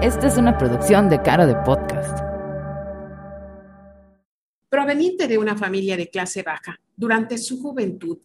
Esta 0.00 0.28
es 0.28 0.36
una 0.36 0.56
producción 0.56 1.10
de 1.10 1.20
Cara 1.20 1.44
de 1.44 1.56
Podcast. 1.56 2.20
Proveniente 4.68 5.26
de 5.26 5.38
una 5.38 5.58
familia 5.58 5.96
de 5.96 6.08
clase 6.08 6.44
baja, 6.44 6.80
durante 6.96 7.36
su 7.36 7.60
juventud, 7.60 8.18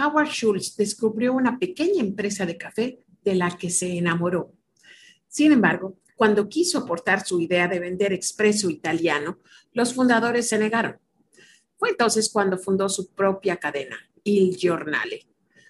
Howard 0.00 0.26
Schultz 0.26 0.74
descubrió 0.74 1.32
una 1.32 1.56
pequeña 1.56 2.00
empresa 2.00 2.44
de 2.46 2.58
café 2.58 3.04
de 3.22 3.36
la 3.36 3.56
que 3.56 3.70
se 3.70 3.96
enamoró. 3.96 4.52
Sin 5.28 5.52
embargo, 5.52 5.98
cuando 6.16 6.48
quiso 6.48 6.78
aportar 6.78 7.24
su 7.24 7.40
idea 7.40 7.68
de 7.68 7.78
vender 7.78 8.12
expreso 8.12 8.68
italiano, 8.68 9.38
los 9.72 9.94
fundadores 9.94 10.48
se 10.48 10.58
negaron. 10.58 10.98
Fue 11.76 11.90
entonces 11.90 12.28
cuando 12.28 12.58
fundó 12.58 12.88
su 12.88 13.14
propia 13.14 13.56
cadena, 13.56 13.96
Il 14.24 14.56
Giornale. 14.56 15.28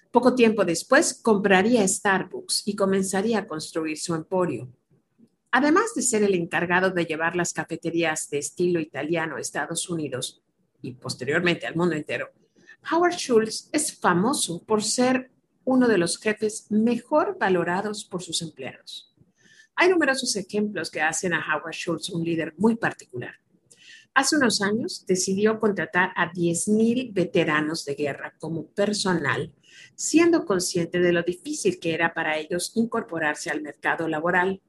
Poco 0.09 0.33
tiempo 0.33 0.65
después 0.65 1.13
compraría 1.13 1.87
Starbucks 1.87 2.63
y 2.65 2.75
comenzaría 2.75 3.37
a 3.37 3.47
construir 3.47 3.99
su 3.99 4.15
emporio. 4.15 4.67
Además 5.51 5.93
de 5.93 6.01
ser 6.01 6.23
el 6.23 6.33
encargado 6.33 6.91
de 6.91 7.05
llevar 7.05 7.35
las 7.35 7.51
cafeterías 7.51 8.29
de 8.29 8.37
estilo 8.37 8.79
italiano 8.79 9.35
a 9.35 9.41
Estados 9.41 9.89
Unidos 9.89 10.41
y 10.81 10.93
posteriormente 10.93 11.67
al 11.67 11.75
mundo 11.75 11.95
entero, 11.95 12.31
Howard 12.89 13.15
Schultz 13.15 13.69
es 13.73 13.99
famoso 13.99 14.63
por 14.63 14.81
ser 14.81 15.29
uno 15.65 15.89
de 15.89 15.97
los 15.97 16.17
jefes 16.17 16.67
mejor 16.69 17.37
valorados 17.37 18.05
por 18.05 18.23
sus 18.23 18.41
empleados. 18.41 19.13
Hay 19.75 19.89
numerosos 19.89 20.35
ejemplos 20.37 20.89
que 20.89 21.01
hacen 21.01 21.33
a 21.33 21.43
Howard 21.45 21.73
Schultz 21.73 22.09
un 22.09 22.23
líder 22.23 22.53
muy 22.57 22.77
particular. 22.77 23.35
Hace 24.13 24.37
unos 24.37 24.61
años 24.61 25.05
decidió 25.05 25.59
contratar 25.59 26.11
a 26.15 26.31
10.000 26.31 27.13
veteranos 27.13 27.85
de 27.85 27.95
guerra 27.95 28.33
como 28.39 28.67
personal, 28.67 29.53
siendo 29.95 30.45
consciente 30.45 30.99
de 30.99 31.11
lo 31.11 31.23
difícil 31.23 31.79
que 31.79 31.93
era 31.93 32.13
para 32.13 32.37
ellos 32.37 32.71
incorporarse 32.75 33.49
al 33.49 33.61
mercado 33.61 34.07
laboral 34.07 34.61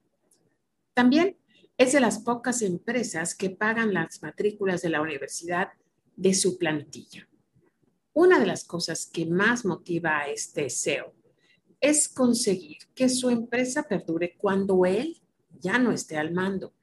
también 0.94 1.36
es 1.76 1.92
de 1.92 2.00
las 2.00 2.20
pocas 2.20 2.62
empresas 2.62 3.34
que 3.34 3.50
pagan 3.50 3.94
las 3.94 4.22
matrículas 4.22 4.82
de 4.82 4.90
la 4.90 5.00
universidad 5.00 5.68
de 6.16 6.34
su 6.34 6.58
plantilla. 6.58 7.28
Una 8.12 8.38
de 8.38 8.46
las 8.46 8.64
cosas 8.64 9.06
que 9.06 9.26
más 9.26 9.64
motiva 9.64 10.18
a 10.18 10.28
este 10.28 10.68
CEO 10.68 11.14
es 11.80 12.08
conseguir 12.08 12.78
que 12.94 13.08
su 13.08 13.30
empresa 13.30 13.82
perdure 13.84 14.36
cuando 14.36 14.84
él 14.84 15.20
ya 15.58 15.78
no 15.78 15.92
esté 15.92 16.16
al 16.16 16.32
mando 16.32 16.74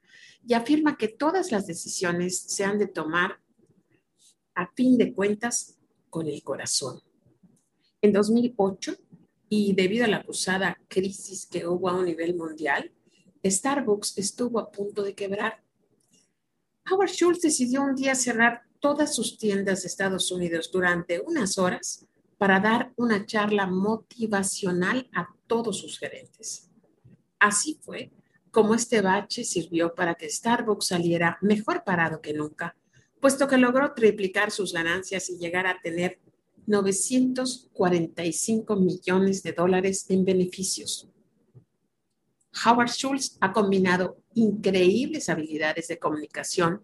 y 0.46 0.54
afirma 0.54 0.98
que 0.98 1.08
todas 1.08 1.52
las 1.52 1.68
decisiones 1.68 2.40
se 2.40 2.64
han 2.64 2.80
de 2.80 2.88
tomar 2.88 3.40
a 4.56 4.72
fin 4.74 4.98
de 4.98 5.14
cuentas 5.14 5.78
con 6.10 6.28
el 6.28 6.44
corazón. 6.44 7.02
En 8.02 8.12
2008, 8.12 8.96
y 9.50 9.74
debido 9.74 10.06
a 10.06 10.08
la 10.08 10.18
acusada 10.18 10.78
crisis 10.88 11.46
que 11.46 11.68
hubo 11.68 11.90
a 11.90 11.96
un 11.96 12.06
nivel 12.06 12.36
mundial, 12.36 12.92
Starbucks 13.44 14.18
estuvo 14.18 14.60
a 14.60 14.72
punto 14.72 15.04
de 15.04 15.16
quebrar. 15.16 15.64
Howard 16.92 17.12
Schultz 17.12 17.42
decidió 17.42 17.84
un 17.84 17.96
día 17.96 18.16
cerrar 18.16 18.64
todas 18.80 19.16
sus 19.16 19.38
tiendas 19.38 19.82
de 19.82 19.88
Estados 19.88 20.32
Unidos 20.32 20.70
durante 20.72 21.20
unas 21.20 21.58
horas 21.58 22.06
para 22.38 22.60
dar 22.60 22.94
una 22.96 23.26
charla 23.26 23.68
motivacional 23.68 25.10
a 25.14 25.28
todos 25.48 25.80
sus 25.80 26.00
gerentes. 26.00 26.70
Así 27.38 27.80
fue 27.82 28.12
como 28.52 28.74
este 28.74 29.02
bache 29.02 29.44
sirvió 29.44 29.94
para 29.94 30.16
que 30.16 30.30
Starbucks 30.30 30.88
saliera 30.88 31.38
mejor 31.42 31.84
parado 31.84 32.22
que 32.22 32.34
nunca, 32.34 32.76
puesto 33.20 33.46
que 33.48 33.58
logró 33.58 33.94
triplicar 33.94 34.52
sus 34.52 34.72
ganancias 34.74 35.30
y 35.30 35.38
llegar 35.38 35.68
a 35.68 35.80
tener 35.82 36.20
945 36.66 38.76
millones 38.76 39.44
de 39.44 39.54
dólares 39.54 40.06
en 40.10 40.26
beneficios. 40.26 41.08
Howard 42.66 42.90
Schultz 42.90 43.38
ha 43.40 43.54
combinado 43.54 44.18
increíbles 44.34 45.30
habilidades 45.30 45.88
de 45.88 46.00
comunicación, 46.00 46.82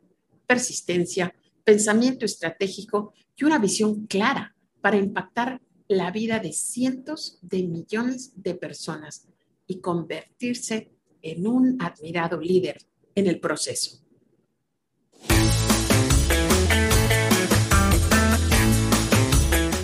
persistencia, 0.48 1.34
pensamiento 1.64 2.26
estratégico 2.26 3.14
y 3.36 3.46
una 3.46 3.60
visión 3.60 4.06
clara 4.06 4.56
para 4.82 4.98
impactar 4.98 5.62
la 5.88 6.12
vida 6.12 6.40
de 6.40 6.54
cientos 6.54 7.40
de 7.42 7.64
millones 7.64 8.32
de 8.36 8.56
personas 8.56 9.28
y 9.68 9.80
convertirse 9.80 10.92
en 11.22 11.48
un 11.48 11.78
admirado 11.82 12.40
líder 12.40 12.78
en 13.16 13.28
el 13.28 13.40
proceso. 13.40 14.00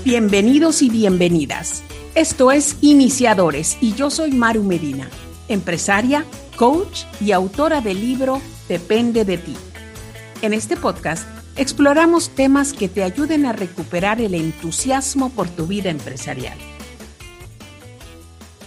Bienvenidos 0.04 0.82
y 0.82 0.90
bienvenidas. 0.90 1.84
Esto 2.16 2.52
es 2.52 2.78
Iniciadores 2.82 3.78
y 3.82 3.94
yo 3.94 4.10
soy 4.10 4.32
Maru 4.32 4.64
Medina 4.64 5.10
empresaria, 5.48 6.26
coach 6.56 7.04
y 7.20 7.32
autora 7.32 7.82
del 7.82 8.00
libro 8.00 8.42
Depende 8.68 9.26
de 9.26 9.38
ti. 9.38 9.56
En 10.42 10.54
este 10.54 10.78
podcast 10.78 11.28
exploramos 11.56 12.30
temas 12.30 12.74
que 12.74 12.88
te 12.88 13.04
ayuden 13.04 13.46
a 13.46 13.54
recuperar 13.54 14.22
el 14.22 14.34
entusiasmo 14.34 15.30
por 15.30 15.50
tu 15.50 15.68
vida 15.68 15.90
empresarial. 15.90 16.58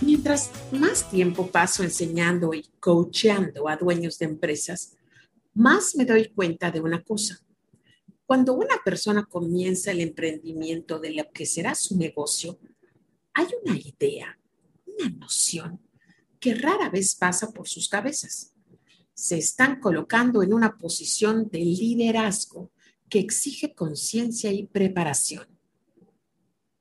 Mientras 0.01 0.51
más 0.73 1.09
tiempo 1.11 1.47
paso 1.47 1.83
enseñando 1.83 2.53
y 2.53 2.69
coachando 2.79 3.69
a 3.69 3.77
dueños 3.77 4.19
de 4.19 4.27
empresas, 4.27 4.97
más 5.55 5.97
me 5.97 6.05
doy 6.05 6.29
cuenta 6.29 6.71
de 6.71 6.81
una 6.81 7.03
cosa. 7.03 7.41
Cuando 8.27 8.55
una 8.55 8.77
persona 8.85 9.25
comienza 9.25 9.93
el 9.93 10.01
emprendimiento 10.01 10.99
de 10.99 11.11
lo 11.13 11.31
que 11.31 11.47
será 11.47 11.75
su 11.75 11.97
negocio, 11.97 12.59
hay 13.33 13.47
una 13.65 13.77
idea, 13.77 14.39
una 14.87 15.09
noción 15.11 15.81
que 16.45 16.55
rara 16.55 16.91
vez 16.91 17.15
pasa 17.15 17.51
por 17.53 17.67
sus 17.67 17.89
cabezas. 17.89 18.53
Se 19.15 19.39
están 19.39 19.81
colocando 19.81 20.43
en 20.43 20.53
una 20.53 20.77
posición 20.77 21.49
de 21.49 21.61
liderazgo 21.61 22.71
que 23.09 23.19
exige 23.19 23.75
conciencia 23.75 24.53
y 24.53 24.67
preparación, 24.67 25.47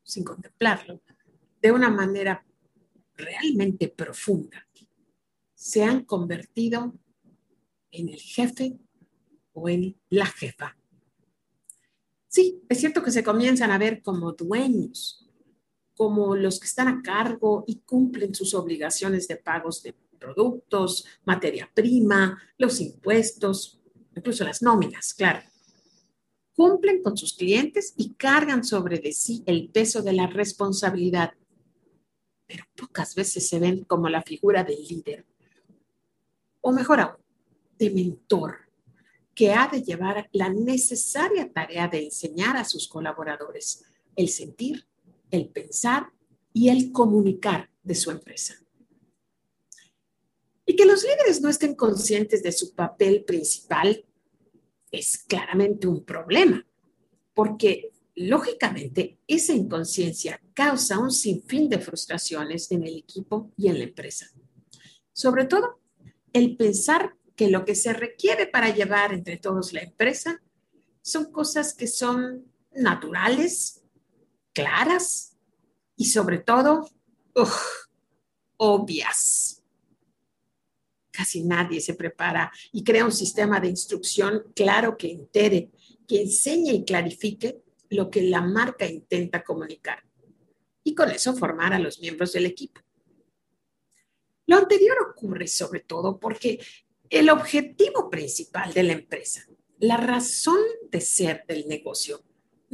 sin 0.04 0.26
contemplarlo, 0.26 1.02
de 1.62 1.72
una 1.72 1.90
manera 1.90 2.46
realmente 3.16 3.88
profunda. 3.88 4.68
Se 5.56 5.82
han 5.82 6.04
convertido 6.04 6.94
en 7.90 8.10
el 8.10 8.20
jefe 8.20 8.78
o 9.54 9.70
en 9.70 9.96
la 10.10 10.26
jefa. 10.26 10.76
Sí, 12.28 12.62
es 12.68 12.82
cierto 12.82 13.02
que 13.02 13.12
se 13.12 13.24
comienzan 13.24 13.72
a 13.72 13.78
ver 13.78 14.02
como 14.02 14.34
dueños 14.34 15.23
como 15.96 16.36
los 16.36 16.60
que 16.60 16.68
están 16.68 16.88
a 16.88 17.02
cargo 17.02 17.64
y 17.68 17.80
cumplen 17.80 18.34
sus 18.34 18.54
obligaciones 18.54 19.28
de 19.28 19.38
pagos 19.38 19.84
de 19.84 19.94
productos, 20.20 21.06
materia 21.26 21.70
prima, 21.74 22.42
los 22.58 22.80
impuestos, 22.80 23.82
incluso 24.16 24.44
las 24.44 24.62
nóminas, 24.62 25.14
claro. 25.14 25.42
Cumplen 26.56 27.02
con 27.02 27.18
sus 27.18 27.34
clientes 27.34 27.94
y 27.98 28.14
cargan 28.14 28.64
sobre 28.64 29.00
de 29.00 29.12
sí 29.12 29.44
el 29.46 29.70
peso 29.70 30.02
de 30.02 30.14
la 30.14 30.28
responsabilidad, 30.28 31.34
pero 32.46 32.64
pocas 32.76 33.16
veces 33.16 33.48
se 33.48 33.60
ven 33.60 33.84
como 33.84 34.08
la 34.08 34.22
figura 34.22 34.64
del 34.64 34.84
líder, 34.84 35.26
o 36.62 36.72
mejor 36.72 37.00
aún, 37.00 37.22
de 37.78 37.90
mentor, 37.90 38.58
que 39.36 39.52
ha 39.52 39.68
de 39.68 39.82
llevar 39.82 40.30
la 40.32 40.50
necesaria 40.50 41.52
tarea 41.52 41.88
de 41.88 42.06
enseñar 42.06 42.56
a 42.56 42.64
sus 42.64 42.88
colaboradores 42.88 43.84
el 44.16 44.30
sentir 44.30 44.88
el 45.34 45.50
pensar 45.50 46.12
y 46.54 46.70
el 46.70 46.92
comunicar 46.92 47.70
de 47.82 47.96
su 47.96 48.12
empresa. 48.12 48.56
Y 50.66 50.76
que 50.76 50.86
los 50.86 51.04
líderes 51.04 51.42
no 51.42 51.50
estén 51.50 51.74
conscientes 51.74 52.44
de 52.44 52.52
su 52.52 52.76
papel 52.76 53.24
principal 53.26 54.06
es 54.92 55.18
claramente 55.18 55.88
un 55.88 56.06
problema, 56.06 56.66
porque 57.34 57.92
lógicamente 58.16 59.18
esa 59.28 59.54
inconsciencia 59.54 60.40
causa 60.54 61.00
un 61.00 61.12
sinfín 61.12 61.68
de 61.68 61.80
frustraciones 61.80 62.72
en 62.72 62.84
el 62.84 62.98
equipo 62.98 63.52
y 63.58 63.70
en 63.70 63.80
la 63.80 63.86
empresa. 63.86 64.30
Sobre 65.14 65.46
todo, 65.46 65.80
el 66.32 66.56
pensar 66.56 67.16
que 67.36 67.50
lo 67.50 67.66
que 67.66 67.74
se 67.74 67.92
requiere 67.92 68.46
para 68.46 68.70
llevar 68.70 69.14
entre 69.14 69.38
todos 69.38 69.74
la 69.74 69.82
empresa 69.82 70.44
son 71.02 71.32
cosas 71.32 71.74
que 71.74 71.88
son 71.88 72.46
naturales, 72.76 73.83
claras 74.54 75.36
y 75.96 76.06
sobre 76.06 76.40
todo 76.40 76.90
obvias. 78.58 79.64
Casi 81.12 81.44
nadie 81.44 81.80
se 81.80 81.94
prepara 81.94 82.52
y 82.72 82.84
crea 82.84 83.06
un 83.06 83.12
sistema 83.12 83.60
de 83.60 83.68
instrucción 83.68 84.52
claro 84.56 84.98
que 84.98 85.12
entere, 85.12 85.72
que 86.08 86.22
enseñe 86.22 86.72
y 86.72 86.86
clarifique 86.86 87.62
lo 87.90 88.10
que 88.10 88.24
la 88.24 88.42
marca 88.42 88.88
intenta 88.88 89.44
comunicar 89.44 90.04
y 90.84 90.96
con 90.96 91.12
eso 91.12 91.36
formar 91.36 91.74
a 91.74 91.80
los 91.80 92.00
miembros 92.00 92.34
del 92.34 92.48
equipo. 92.48 92.82
Lo 94.48 94.58
anterior 94.58 94.98
ocurre 95.12 95.48
sobre 95.48 95.82
todo 95.82 96.20
porque 96.20 96.60
el 97.10 97.30
objetivo 97.30 98.10
principal 98.10 98.74
de 98.74 98.84
la 98.84 98.94
empresa, 98.94 99.48
la 99.80 99.98
razón 99.98 100.60
de 100.90 101.00
ser 101.00 101.46
del 101.48 101.68
negocio, 101.68 102.24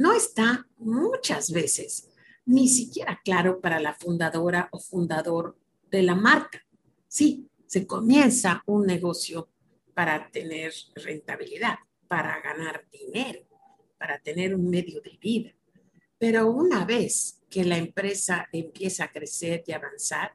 no 0.00 0.14
está 0.14 0.66
muchas 0.78 1.52
veces 1.52 2.08
ni 2.46 2.68
siquiera 2.68 3.20
claro 3.22 3.60
para 3.60 3.78
la 3.78 3.92
fundadora 3.92 4.70
o 4.72 4.80
fundador 4.80 5.58
de 5.90 6.02
la 6.02 6.14
marca. 6.14 6.66
Sí, 7.06 7.50
se 7.66 7.86
comienza 7.86 8.62
un 8.64 8.86
negocio 8.86 9.50
para 9.92 10.30
tener 10.30 10.72
rentabilidad, 10.94 11.80
para 12.08 12.40
ganar 12.40 12.86
dinero, 12.90 13.40
para 13.98 14.18
tener 14.18 14.54
un 14.54 14.70
medio 14.70 15.02
de 15.02 15.18
vida. 15.20 15.50
Pero 16.16 16.50
una 16.50 16.86
vez 16.86 17.42
que 17.50 17.62
la 17.62 17.76
empresa 17.76 18.48
empieza 18.52 19.04
a 19.04 19.12
crecer 19.12 19.64
y 19.66 19.72
avanzar, 19.72 20.34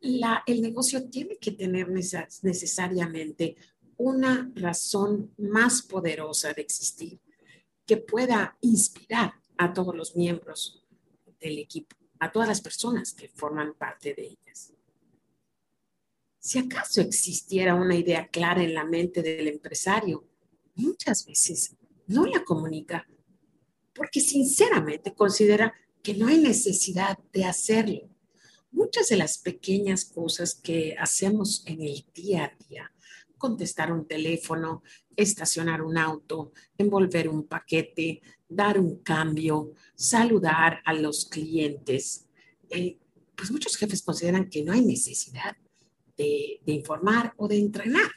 el 0.00 0.60
negocio 0.60 1.08
tiene 1.08 1.36
que 1.36 1.52
tener 1.52 1.88
necesariamente 1.88 3.54
una 3.96 4.50
razón 4.56 5.32
más 5.38 5.82
poderosa 5.82 6.52
de 6.52 6.62
existir 6.62 7.20
que 7.90 7.96
pueda 7.96 8.56
inspirar 8.60 9.34
a 9.58 9.72
todos 9.72 9.96
los 9.96 10.14
miembros 10.14 10.80
del 11.40 11.58
equipo, 11.58 11.96
a 12.20 12.30
todas 12.30 12.46
las 12.46 12.60
personas 12.60 13.12
que 13.12 13.26
forman 13.26 13.74
parte 13.74 14.14
de 14.14 14.28
ellas. 14.28 14.72
Si 16.38 16.60
acaso 16.60 17.00
existiera 17.00 17.74
una 17.74 17.96
idea 17.96 18.28
clara 18.28 18.62
en 18.62 18.74
la 18.74 18.84
mente 18.84 19.22
del 19.22 19.48
empresario, 19.48 20.24
muchas 20.76 21.26
veces 21.26 21.74
no 22.06 22.26
la 22.26 22.44
comunica 22.44 23.08
porque 23.92 24.20
sinceramente 24.20 25.12
considera 25.12 25.74
que 26.00 26.14
no 26.14 26.28
hay 26.28 26.38
necesidad 26.38 27.18
de 27.32 27.44
hacerlo. 27.44 28.08
Muchas 28.70 29.08
de 29.08 29.16
las 29.16 29.38
pequeñas 29.38 30.04
cosas 30.04 30.54
que 30.54 30.94
hacemos 30.96 31.64
en 31.66 31.82
el 31.82 32.06
día 32.14 32.44
a 32.44 32.68
día, 32.68 32.92
contestar 33.40 33.92
un 33.92 34.06
teléfono, 34.06 34.84
estacionar 35.16 35.82
un 35.82 35.98
auto, 35.98 36.52
envolver 36.78 37.28
un 37.28 37.48
paquete, 37.48 38.20
dar 38.48 38.78
un 38.78 39.02
cambio, 39.02 39.72
saludar 39.96 40.80
a 40.84 40.92
los 40.92 41.24
clientes, 41.24 42.28
eh, 42.68 42.98
pues 43.34 43.50
muchos 43.50 43.76
jefes 43.76 44.02
consideran 44.02 44.48
que 44.48 44.62
no 44.62 44.72
hay 44.72 44.82
necesidad 44.82 45.56
de, 46.16 46.60
de 46.64 46.72
informar 46.72 47.34
o 47.38 47.48
de 47.48 47.58
entrenar. 47.58 48.10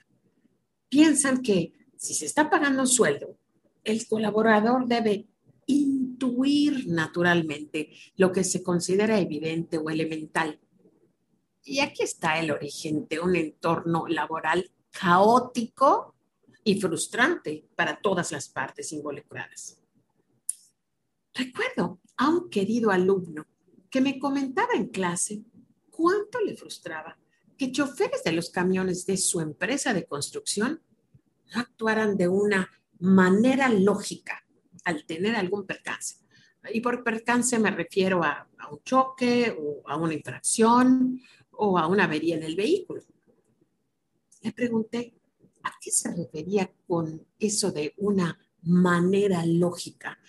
Piensan 0.90 1.42
que 1.42 1.74
si 1.96 2.14
se 2.14 2.26
está 2.26 2.50
pagando 2.50 2.82
un 2.82 2.88
sueldo, 2.88 3.38
el 3.84 4.06
colaborador 4.08 4.86
debe 4.88 5.26
intuir 5.66 6.88
naturalmente 6.88 7.90
lo 8.18 8.32
que 8.32 8.44
se 8.44 8.62
considera 8.62 9.20
evidente 9.20 9.78
o 9.78 9.90
elemental. 9.90 10.60
Y 11.64 11.80
aquí 11.80 12.04
está 12.04 12.40
el 12.40 12.52
origen 12.52 13.08
de 13.08 13.20
un 13.22 13.36
entorno 13.38 14.06
laboral 14.08 14.70
caótico 15.00 16.16
y 16.64 16.80
frustrante 16.80 17.68
para 17.76 18.00
todas 18.00 18.32
las 18.32 18.48
partes 18.48 18.92
involucradas. 18.94 19.80
Recuerdo 21.34 22.00
a 22.18 22.30
un 22.30 22.50
querido 22.50 22.92
alumno 22.92 23.46
que 23.90 24.02
me 24.02 24.20
comentaba 24.20 24.74
en 24.74 24.88
clase 24.88 25.44
cuánto 25.90 26.40
le 26.42 26.56
frustraba 26.56 27.18
que 27.58 27.72
choferes 27.72 28.24
de 28.24 28.32
los 28.32 28.50
camiones 28.50 29.06
de 29.06 29.18
su 29.18 29.42
empresa 29.42 29.94
de 29.94 30.06
construcción 30.06 30.82
no 31.54 31.62
actuaran 31.62 32.18
de 32.18 32.28
una 32.28 32.70
manera 33.00 33.70
lógica 33.70 34.46
al 34.86 35.06
tener 35.06 35.36
algún 35.36 35.66
percance. 35.66 36.18
Y 36.72 36.82
por 36.82 37.04
percance 37.04 37.60
me 37.60 37.72
refiero 37.72 38.24
a, 38.24 38.48
un 38.72 38.82
choque 38.84 39.56
o 39.60 39.88
a 39.88 39.98
una 39.98 40.14
infracción 40.14 41.20
o 41.52 41.78
a 41.78 41.88
una 41.88 42.06
avería 42.06 42.36
en 42.36 42.44
el 42.44 42.56
vehículo. 42.56 43.04
Le 44.44 44.52
pregunté, 44.52 45.14
¿a 45.64 45.72
qué 45.82 45.90
se 45.90 46.14
refería 46.14 46.72
con 46.86 47.26
eso 47.40 47.72
de 47.72 47.94
una 47.98 48.38
manera 48.62 49.46
lógica? 49.46 50.20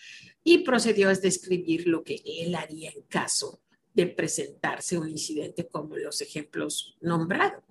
Y 0.45 0.59
procedió 0.59 1.09
a 1.09 1.15
describir 1.15 1.89
lo 1.89 2.05
que 2.05 2.23
él 2.25 2.55
haría 2.55 2.91
en 2.91 3.03
caso 3.03 3.61
de 3.93 4.07
presentarse 4.07 4.99
un 4.99 5.09
incidente 5.09 5.67
como 5.69 5.97
los 5.97 6.21
ejemplos 6.21 6.97
nombrados. 7.01 7.63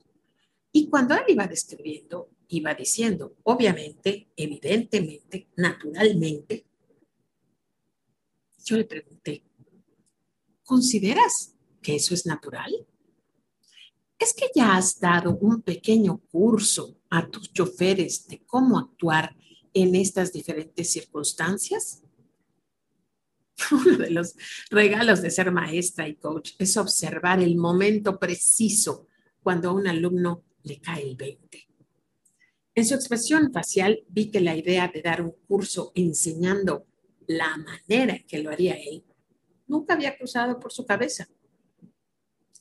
Y 0.72 0.90
cuando 0.90 1.16
él 1.16 1.24
iba 1.30 1.48
describiendo, 1.48 2.30
iba 2.50 2.74
diciendo, 2.74 3.38
obviamente, 3.44 4.30
evidentemente, 4.36 5.48
naturalmente, 5.56 6.66
yo 8.66 8.78
le 8.78 8.86
pregunté, 8.86 9.44
¿consideras 10.64 11.54
que 11.82 11.96
eso 11.96 12.14
es 12.14 12.26
natural? 12.26 12.86
¿Es 14.24 14.34
que 14.34 14.46
ya 14.56 14.78
has 14.78 15.02
dado 15.02 15.36
un 15.36 15.64
pequeño 15.64 16.22
curso 16.32 16.98
a 17.10 17.28
tus 17.28 17.52
choferes 17.52 18.26
de 18.26 18.42
cómo 18.46 18.80
actuar 18.80 19.36
en 19.74 19.96
estas 19.96 20.32
diferentes 20.32 20.94
circunstancias? 20.94 22.02
Uno 23.72 23.98
de 23.98 24.12
los 24.12 24.34
regalos 24.70 25.22
de 25.22 25.30
ser 25.30 25.52
maestra 25.52 26.08
y 26.08 26.16
coach 26.16 26.52
es 26.58 26.78
observar 26.78 27.42
el 27.42 27.58
momento 27.58 28.18
preciso 28.18 29.08
cuando 29.42 29.72
a 29.72 29.74
un 29.74 29.88
alumno 29.88 30.46
le 30.64 30.80
cae 30.80 31.04
el 31.04 31.18
20. 31.18 31.68
En 32.76 32.86
su 32.86 32.96
expresión 32.96 33.52
facial 33.52 34.06
vi 34.08 34.32
que 34.32 34.40
la 34.40 34.56
idea 34.56 34.88
de 34.88 35.02
dar 35.02 35.22
un 35.22 35.36
curso 35.46 35.92
enseñando 35.96 36.88
la 37.28 37.58
manera 37.58 38.20
que 38.26 38.42
lo 38.42 38.52
haría 38.52 38.76
él 38.76 39.04
nunca 39.68 39.96
había 39.96 40.18
cruzado 40.18 40.62
por 40.62 40.72
su 40.72 40.86
cabeza. 40.86 41.28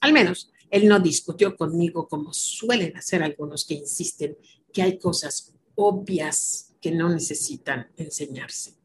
Al 0.01 0.13
menos 0.13 0.52
él 0.73 0.89
no 0.89 0.99
discutió 0.99 1.55
conmigo 1.55 2.09
como 2.09 2.33
suelen 2.33 2.97
hacer 2.97 3.23
algunos 3.23 3.67
que 3.67 3.75
insisten 3.75 4.39
que 4.73 4.81
hay 4.81 4.99
cosas 4.99 5.53
obvias 5.75 6.73
que 6.81 6.91
no 6.91 7.11
necesitan 7.11 7.93
enseñarse. 7.99 8.79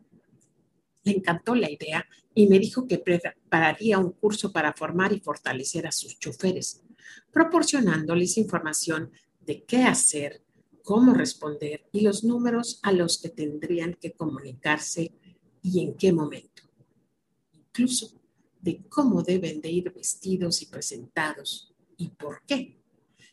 Le 1.04 1.13
encantó 1.13 1.56
la 1.56 1.72
idea 1.72 2.06
y 2.36 2.48
me 2.48 2.60
dijo 2.60 2.86
que 2.88 2.98
prepararía 2.98 4.00
un 4.00 4.12
curso 4.12 4.51
para 4.51 4.74
formar 4.74 5.13
y 5.13 5.22
fortalecer 5.22 5.88
a 5.88 5.94
sus 5.94 6.19
choferes, 6.19 6.84
proporcionándoles 7.31 8.38
información 8.38 9.10
de 9.45 9.63
qué 9.63 9.84
hacer, 9.84 10.44
cómo 10.84 11.13
responder 11.13 11.88
y 11.94 12.01
los 12.01 12.25
números 12.25 12.81
a 12.84 12.92
los 12.92 13.18
que 13.18 13.30
tendrían 13.30 13.94
que 13.94 14.12
comunicarse 14.12 15.13
y 15.62 15.80
en 15.80 15.95
qué 15.95 16.12
momento. 16.12 16.63
Incluso 17.54 18.12
de 18.60 18.84
cómo 18.89 19.24
deben 19.24 19.62
de 19.62 19.72
ir 19.72 19.94
vestidos 19.94 20.62
y 20.62 20.66
presentados 20.66 21.74
y 21.98 22.10
por 22.10 22.44
qué. 22.46 22.78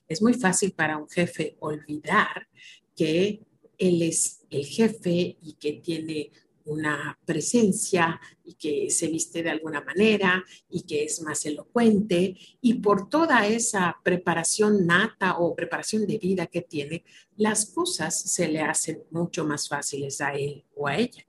Es 0.08 0.22
muy 0.22 0.34
fácil 0.34 0.72
para 0.72 0.98
un 0.98 1.08
jefe 1.08 1.56
olvidar 1.60 2.48
que 2.96 3.42
él 3.78 4.02
es 4.02 4.42
el 4.50 4.64
jefe 4.66 5.38
y 5.42 5.56
que 5.58 5.74
tiene 5.74 6.30
una 6.66 7.18
presencia 7.26 8.20
y 8.42 8.54
que 8.54 8.90
se 8.90 9.08
viste 9.08 9.42
de 9.42 9.50
alguna 9.50 9.82
manera 9.82 10.42
y 10.70 10.82
que 10.82 11.04
es 11.04 11.20
más 11.20 11.44
elocuente 11.44 12.36
y 12.62 12.74
por 12.74 13.10
toda 13.10 13.46
esa 13.46 13.96
preparación 14.02 14.86
nata 14.86 15.38
o 15.38 15.54
preparación 15.54 16.06
de 16.06 16.18
vida 16.18 16.46
que 16.46 16.62
tiene, 16.62 17.04
las 17.36 17.66
cosas 17.66 18.18
se 18.18 18.48
le 18.48 18.60
hacen 18.60 19.02
mucho 19.10 19.44
más 19.44 19.68
fáciles 19.68 20.20
a 20.22 20.34
él 20.34 20.64
o 20.74 20.88
a 20.88 20.96
ella 20.96 21.26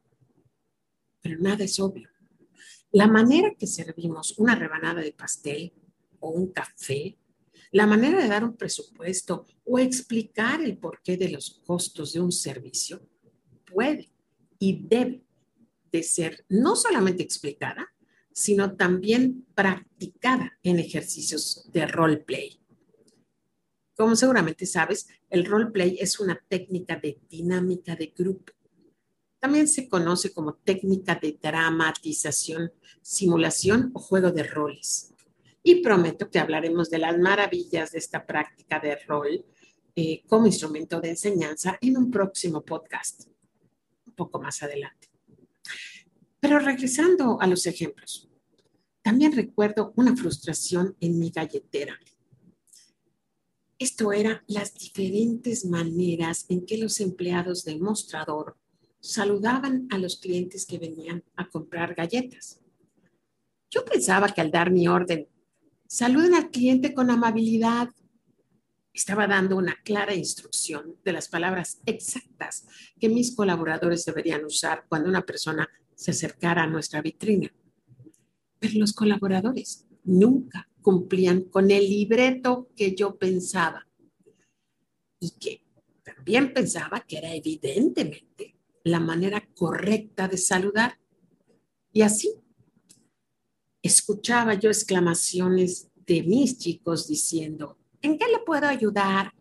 pero 1.25 1.39
nada 1.39 1.63
es 1.63 1.79
obvio. 1.79 2.07
La 2.91 3.07
manera 3.07 3.55
que 3.57 3.65
servimos 3.65 4.37
una 4.37 4.53
rebanada 4.53 5.01
de 5.01 5.11
pastel 5.11 5.73
o 6.19 6.29
un 6.29 6.51
café, 6.51 7.17
la 7.75 7.85
manera 7.85 8.21
de 8.21 8.29
dar 8.29 8.45
un 8.45 8.55
presupuesto 8.55 9.45
o 9.65 9.77
explicar 9.79 10.61
el 10.61 10.77
porqué 10.77 11.17
de 11.17 11.27
los 11.27 11.61
costos 11.65 12.13
de 12.13 12.21
un 12.21 12.31
servicio 12.31 13.01
puede 13.65 14.09
y 14.57 14.87
debe 14.87 15.25
de 15.91 16.01
ser 16.01 16.45
no 16.47 16.77
solamente 16.77 17.21
explicada, 17.21 17.93
sino 18.31 18.77
también 18.77 19.45
practicada 19.53 20.57
en 20.63 20.79
ejercicios 20.79 21.69
de 21.73 21.85
roleplay. 21.85 22.61
Como 23.93 24.15
seguramente 24.15 24.65
sabes, 24.65 25.07
el 25.29 25.43
roleplay 25.43 25.97
es 25.99 26.21
una 26.21 26.41
técnica 26.47 26.95
de 26.95 27.19
dinámica 27.29 27.93
de 27.97 28.13
grupo 28.17 28.53
también 29.37 29.67
se 29.67 29.87
conoce 29.87 30.33
como 30.33 30.55
técnica 30.55 31.19
de 31.21 31.37
dramatización, 31.39 32.71
simulación 33.03 33.91
o 33.93 33.99
juego 33.99 34.31
de 34.31 34.41
roles. 34.41 35.13
Y 35.67 35.81
prometo 35.81 36.29
que 36.29 36.37
hablaremos 36.37 36.91
de 36.91 36.99
las 36.99 37.17
maravillas 37.17 37.91
de 37.91 37.97
esta 37.97 38.23
práctica 38.23 38.79
de 38.79 38.97
rol 39.07 39.43
eh, 39.95 40.21
como 40.27 40.45
instrumento 40.45 41.01
de 41.01 41.09
enseñanza 41.09 41.79
en 41.81 41.97
un 41.97 42.11
próximo 42.11 42.63
podcast, 42.63 43.27
un 44.05 44.13
poco 44.13 44.39
más 44.39 44.61
adelante. 44.61 45.09
Pero 46.39 46.59
regresando 46.59 47.41
a 47.41 47.47
los 47.47 47.65
ejemplos, 47.65 48.29
también 49.01 49.31
recuerdo 49.31 49.91
una 49.95 50.15
frustración 50.15 50.95
en 50.99 51.17
mi 51.17 51.31
galletera. 51.31 51.99
Esto 53.79 54.13
era 54.13 54.43
las 54.45 54.75
diferentes 54.75 55.65
maneras 55.65 56.45
en 56.47 56.67
que 56.67 56.77
los 56.77 56.99
empleados 56.99 57.65
de 57.65 57.79
mostrador 57.79 58.55
saludaban 58.99 59.87
a 59.89 59.97
los 59.97 60.17
clientes 60.17 60.67
que 60.67 60.77
venían 60.77 61.23
a 61.35 61.49
comprar 61.49 61.95
galletas. 61.95 62.61
Yo 63.71 63.83
pensaba 63.83 64.29
que 64.29 64.41
al 64.41 64.51
dar 64.51 64.69
mi 64.69 64.87
orden, 64.87 65.27
saluden 65.87 66.33
al 66.33 66.51
cliente 66.51 66.93
con 66.93 67.09
amabilidad, 67.09 67.89
estaba 68.93 69.27
dando 69.27 69.57
una 69.57 69.75
clara 69.83 70.15
instrucción 70.15 70.95
de 71.03 71.11
las 71.11 71.27
palabras 71.27 71.81
exactas 71.85 72.65
que 72.99 73.09
mis 73.09 73.35
colaboradores 73.35 74.05
deberían 74.05 74.45
usar 74.45 74.85
cuando 74.87 75.09
una 75.09 75.25
persona 75.25 75.67
se 75.95 76.11
acercara 76.11 76.63
a 76.63 76.67
nuestra 76.67 77.01
vitrina. 77.01 77.53
Pero 78.59 78.79
los 78.79 78.93
colaboradores 78.93 79.85
nunca 80.03 80.69
cumplían 80.81 81.41
con 81.41 81.71
el 81.71 81.89
libreto 81.89 82.69
que 82.75 82.95
yo 82.95 83.17
pensaba 83.17 83.85
y 85.19 85.31
que 85.31 85.61
también 86.03 86.53
pensaba 86.53 87.01
que 87.01 87.17
era 87.17 87.33
evidentemente 87.33 88.55
la 88.83 88.99
manera 88.99 89.45
correcta 89.55 90.27
de 90.27 90.37
saludar. 90.37 90.99
Y 91.91 92.01
así 92.01 92.31
escuchaba 93.87 94.53
yo 94.55 94.69
exclamaciones 94.69 95.89
de 96.05 96.23
mis 96.23 96.57
chicos 96.57 97.07
diciendo, 97.07 97.77
¿en 98.01 98.17
qué 98.17 98.25
le 98.27 98.39
puedo 98.39 98.67
ayudar? 98.67 99.31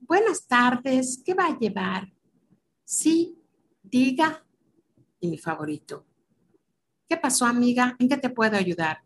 Buenas 0.00 0.46
tardes, 0.46 1.22
¿qué 1.24 1.34
va 1.34 1.46
a 1.46 1.58
llevar? 1.58 2.12
Sí, 2.84 3.38
diga. 3.82 4.44
Y 5.20 5.28
mi 5.28 5.38
favorito, 5.38 6.04
¿qué 7.08 7.16
pasó 7.16 7.46
amiga? 7.46 7.96
¿En 7.98 8.08
qué 8.08 8.16
te 8.16 8.30
puedo 8.30 8.56
ayudar? 8.56 9.02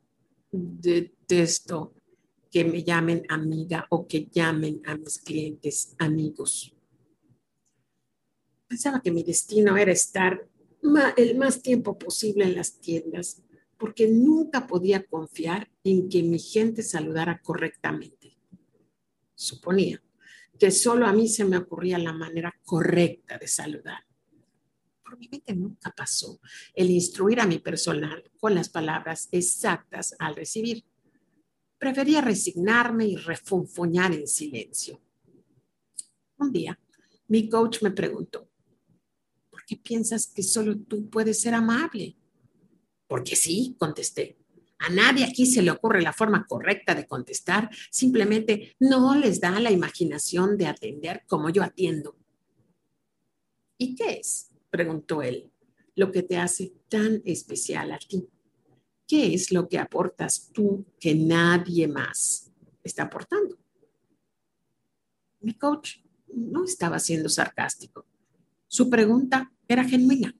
Detesto 0.50 1.94
que 2.50 2.64
me 2.64 2.82
llamen 2.82 3.22
amiga 3.28 3.86
o 3.90 4.06
que 4.06 4.26
llamen 4.26 4.82
a 4.84 4.96
mis 4.96 5.18
clientes 5.18 5.94
amigos. 5.98 6.74
Pensaba 8.66 9.00
que 9.00 9.10
mi 9.10 9.22
destino 9.22 9.76
era 9.76 9.92
estar 9.92 10.48
el 11.16 11.36
más 11.36 11.62
tiempo 11.62 11.98
posible 11.98 12.44
en 12.44 12.56
las 12.56 12.80
tiendas, 12.80 13.42
porque 13.80 14.06
nunca 14.06 14.66
podía 14.66 15.02
confiar 15.06 15.70
en 15.82 16.10
que 16.10 16.22
mi 16.22 16.38
gente 16.38 16.82
saludara 16.82 17.40
correctamente. 17.40 18.36
Suponía 19.34 20.02
que 20.58 20.70
solo 20.70 21.06
a 21.06 21.14
mí 21.14 21.26
se 21.26 21.46
me 21.46 21.56
ocurría 21.56 21.98
la 21.98 22.12
manera 22.12 22.54
correcta 22.62 23.38
de 23.38 23.48
saludar. 23.48 24.04
Por 25.02 25.18
mi 25.18 25.28
mente 25.28 25.56
nunca 25.56 25.90
pasó 25.96 26.38
el 26.74 26.90
instruir 26.90 27.40
a 27.40 27.46
mi 27.46 27.58
personal 27.58 28.30
con 28.38 28.54
las 28.54 28.68
palabras 28.68 29.28
exactas 29.32 30.14
al 30.18 30.36
recibir. 30.36 30.84
Prefería 31.78 32.20
resignarme 32.20 33.06
y 33.06 33.16
refunfuñar 33.16 34.12
en 34.12 34.28
silencio. 34.28 35.00
Un 36.36 36.52
día, 36.52 36.78
mi 37.28 37.48
coach 37.48 37.82
me 37.82 37.92
preguntó, 37.92 38.46
¿por 39.48 39.64
qué 39.64 39.78
piensas 39.78 40.26
que 40.26 40.42
solo 40.42 40.76
tú 40.76 41.08
puedes 41.08 41.40
ser 41.40 41.54
amable? 41.54 42.19
Porque 43.10 43.34
sí, 43.34 43.74
contesté. 43.76 44.38
A 44.78 44.88
nadie 44.88 45.24
aquí 45.24 45.44
se 45.44 45.62
le 45.62 45.72
ocurre 45.72 46.00
la 46.00 46.12
forma 46.12 46.46
correcta 46.46 46.94
de 46.94 47.08
contestar, 47.08 47.68
simplemente 47.90 48.76
no 48.78 49.16
les 49.16 49.40
da 49.40 49.58
la 49.58 49.72
imaginación 49.72 50.56
de 50.56 50.68
atender 50.68 51.24
como 51.26 51.50
yo 51.50 51.64
atiendo. 51.64 52.16
¿Y 53.76 53.96
qué 53.96 54.20
es? 54.20 54.50
preguntó 54.70 55.22
él, 55.22 55.50
lo 55.96 56.12
que 56.12 56.22
te 56.22 56.38
hace 56.38 56.72
tan 56.88 57.20
especial 57.24 57.90
a 57.90 57.98
ti. 57.98 58.28
¿Qué 59.08 59.34
es 59.34 59.50
lo 59.50 59.68
que 59.68 59.80
aportas 59.80 60.48
tú 60.52 60.86
que 61.00 61.12
nadie 61.16 61.88
más 61.88 62.52
está 62.84 63.02
aportando? 63.02 63.58
Mi 65.40 65.54
coach 65.54 65.96
no 66.28 66.62
estaba 66.62 67.00
siendo 67.00 67.28
sarcástico. 67.28 68.06
Su 68.68 68.88
pregunta 68.88 69.52
era 69.66 69.82
genuina. 69.82 70.32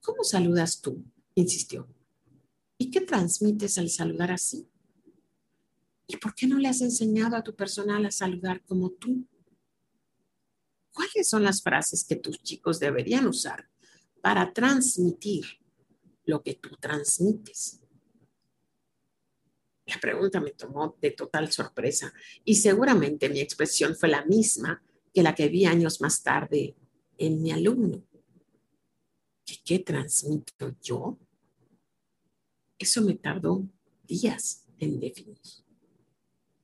¿Cómo 0.00 0.22
saludas 0.22 0.80
tú? 0.80 1.04
Insistió. 1.34 1.88
¿Y 2.78 2.90
qué 2.90 3.00
transmites 3.00 3.78
al 3.78 3.90
saludar 3.90 4.32
así? 4.32 4.68
¿Y 6.06 6.16
por 6.16 6.34
qué 6.34 6.46
no 6.46 6.58
le 6.58 6.68
has 6.68 6.80
enseñado 6.80 7.36
a 7.36 7.42
tu 7.42 7.54
personal 7.54 8.04
a 8.04 8.10
saludar 8.10 8.62
como 8.64 8.90
tú? 8.90 9.26
¿Cuáles 10.92 11.28
son 11.28 11.42
las 11.42 11.62
frases 11.62 12.04
que 12.04 12.16
tus 12.16 12.42
chicos 12.42 12.78
deberían 12.78 13.26
usar 13.26 13.68
para 14.20 14.52
transmitir 14.52 15.44
lo 16.24 16.42
que 16.42 16.54
tú 16.54 16.76
transmites? 16.76 17.80
La 19.86 19.98
pregunta 20.00 20.40
me 20.40 20.52
tomó 20.52 20.96
de 21.00 21.10
total 21.10 21.50
sorpresa 21.50 22.12
y 22.44 22.56
seguramente 22.56 23.28
mi 23.28 23.40
expresión 23.40 23.96
fue 23.96 24.08
la 24.08 24.24
misma 24.24 24.82
que 25.12 25.22
la 25.22 25.34
que 25.34 25.48
vi 25.48 25.64
años 25.64 26.00
más 26.00 26.22
tarde 26.22 26.76
en 27.18 27.42
mi 27.42 27.52
alumno. 27.52 28.02
¿Qué, 29.64 29.78
transmito 29.78 30.74
yo? 30.82 31.18
Eso 32.78 33.02
me 33.02 33.14
tardó 33.14 33.64
días 34.04 34.66
en 34.78 34.98
definir. 34.98 35.38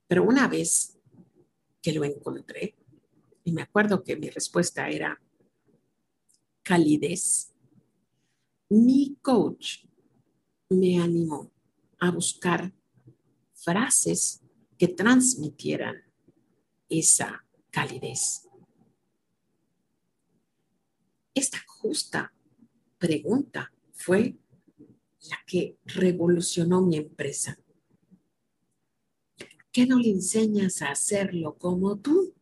Pero 0.07 0.25
una 0.25 0.49
vez 0.49 0.99
que 1.83 1.93
lo 1.93 2.05
encontré, 2.05 2.75
y 3.45 3.53
me 3.53 3.63
acuerdo 3.63 4.03
que 4.03 4.17
mi 4.17 4.29
respuesta 4.31 4.89
era 4.89 5.21
calidez, 6.63 7.53
mi 8.69 9.17
coach 9.23 9.85
me 10.69 11.01
animó 11.01 11.51
a 11.99 12.11
buscar 12.11 12.73
frases 13.55 14.43
que 14.77 14.89
transmitieran 14.89 16.03
esa 16.89 17.45
calidez. 17.71 18.47
Esta 21.35 21.59
justa 21.67 22.33
pregunta 22.99 23.73
fue 23.93 24.37
la 25.31 25.39
que 25.47 25.79
revolucionó 25.85 26.83
mi 26.83 26.97
empresa. 26.97 27.59
¿Por 29.37 29.49
qué 29.73 29.87
no 29.87 29.99
le 29.99 30.11
enseñas 30.11 30.83
a 30.83 30.91
hacerlo 30.91 31.57
como 31.57 31.99
tú? 31.99 32.35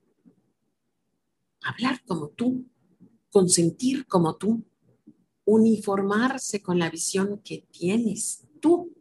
Hablar 1.63 2.03
como 2.05 2.29
tú, 2.29 2.67
consentir 3.31 4.07
como 4.07 4.37
tú, 4.37 4.65
uniformarse 5.45 6.63
con 6.63 6.79
la 6.79 6.91
visión 6.91 7.41
que 7.43 7.67
tienes 7.71 8.47
tú. 8.61 8.93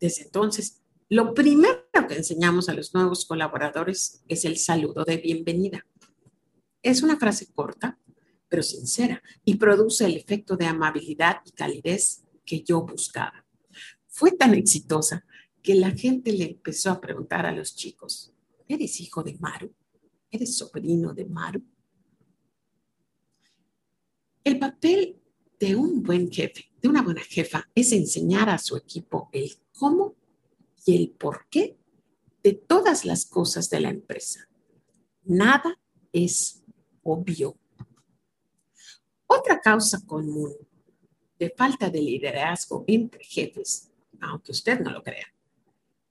Desde 0.00 0.24
entonces, 0.24 0.82
lo 1.08 1.34
primero 1.34 1.82
que 2.08 2.16
enseñamos 2.16 2.68
a 2.68 2.74
los 2.74 2.94
nuevos 2.94 3.24
colaboradores 3.24 4.22
es 4.28 4.44
el 4.44 4.58
saludo 4.58 5.04
de 5.04 5.16
bienvenida. 5.16 5.86
Es 6.82 7.02
una 7.02 7.16
frase 7.16 7.46
corta, 7.52 7.98
pero 8.48 8.62
sincera, 8.62 9.22
y 9.44 9.56
produce 9.56 10.06
el 10.06 10.16
efecto 10.16 10.56
de 10.56 10.66
amabilidad 10.66 11.38
y 11.44 11.52
calidez 11.52 12.24
que 12.44 12.62
yo 12.62 12.82
buscaba. 12.82 13.44
Fue 14.06 14.32
tan 14.32 14.54
exitosa 14.54 15.24
que 15.62 15.74
la 15.74 15.90
gente 15.90 16.32
le 16.32 16.44
empezó 16.44 16.90
a 16.90 17.00
preguntar 17.00 17.46
a 17.46 17.52
los 17.52 17.74
chicos, 17.74 18.32
¿eres 18.66 19.00
hijo 19.00 19.22
de 19.22 19.36
Maru? 19.38 19.72
¿Eres 20.30 20.56
sobrino 20.56 21.12
de 21.12 21.24
Maru? 21.26 21.62
El 24.44 24.58
papel 24.58 25.20
de 25.60 25.76
un 25.76 26.02
buen 26.02 26.30
jefe, 26.30 26.70
de 26.80 26.88
una 26.88 27.02
buena 27.02 27.22
jefa, 27.22 27.68
es 27.74 27.92
enseñar 27.92 28.48
a 28.48 28.58
su 28.58 28.76
equipo 28.76 29.28
el 29.32 29.52
cómo 29.72 30.16
y 30.86 30.96
el 30.96 31.10
por 31.10 31.46
qué 31.50 31.76
de 32.42 32.52
todas 32.54 33.04
las 33.04 33.26
cosas 33.26 33.68
de 33.68 33.80
la 33.80 33.90
empresa. 33.90 34.48
Nada 35.24 35.78
es 36.12 36.62
obvio 37.02 37.58
otra 39.48 39.60
causa 39.60 40.04
común 40.04 40.52
de 41.38 41.54
falta 41.56 41.88
de 41.88 42.02
liderazgo 42.02 42.84
entre 42.86 43.24
jefes, 43.24 43.90
aunque 44.20 44.52
usted 44.52 44.80
no 44.80 44.90
lo 44.90 45.02
crea, 45.02 45.26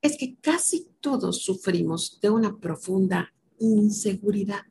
es 0.01 0.17
que 0.17 0.37
casi 0.37 0.87
todos 0.99 1.43
sufrimos 1.43 2.19
de 2.19 2.31
una 2.31 2.57
profunda 2.57 3.31
inseguridad. 3.59 4.63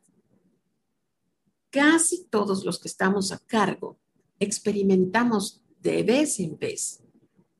Casi 1.69 2.25
todos 2.25 2.65
los 2.65 2.79
que 2.79 2.89
estamos 2.89 3.31
a 3.31 3.39
cargo 3.39 3.97
experimentamos 4.39 5.61
de 5.79 6.03
vez 6.03 6.39
en 6.39 6.57
vez 6.57 7.01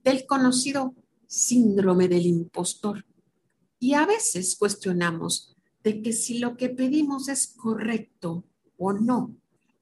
del 0.04 0.26
conocido 0.26 0.94
síndrome 1.26 2.10
del 2.10 2.26
impostor 2.26 3.06
y 3.80 3.94
a 3.94 4.06
veces 4.06 4.58
cuestionamos 4.58 5.56
de 5.84 6.02
que 6.02 6.12
si 6.12 6.40
lo 6.40 6.58
que 6.58 6.70
pedimos 6.70 7.30
es 7.30 7.48
correcto 7.48 8.44
o 8.78 8.92
no 8.92 9.36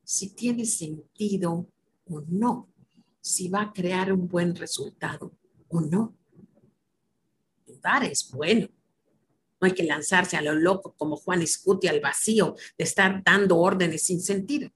si 0.05 0.29
tiene 0.29 0.65
sentido 0.65 1.67
o 2.05 2.21
no, 2.27 2.69
si 3.19 3.49
va 3.49 3.63
a 3.63 3.73
crear 3.73 4.13
un 4.13 4.27
buen 4.27 4.55
resultado 4.55 5.33
o 5.67 5.81
no. 5.81 6.15
Dudar 7.65 8.03
es 8.03 8.31
bueno. 8.31 8.67
No 9.59 9.65
hay 9.65 9.73
que 9.73 9.83
lanzarse 9.83 10.37
a 10.37 10.41
lo 10.41 10.53
loco 10.53 10.93
como 10.95 11.17
Juan 11.17 11.45
Scuti 11.45 11.87
al 11.87 12.01
vacío 12.01 12.55
de 12.77 12.83
estar 12.83 13.23
dando 13.23 13.57
órdenes 13.57 14.03
sin 14.03 14.21
sentido. 14.21 14.71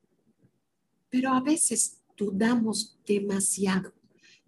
Pero 1.10 1.32
a 1.32 1.42
veces 1.42 2.02
dudamos 2.18 2.98
demasiado 3.06 3.94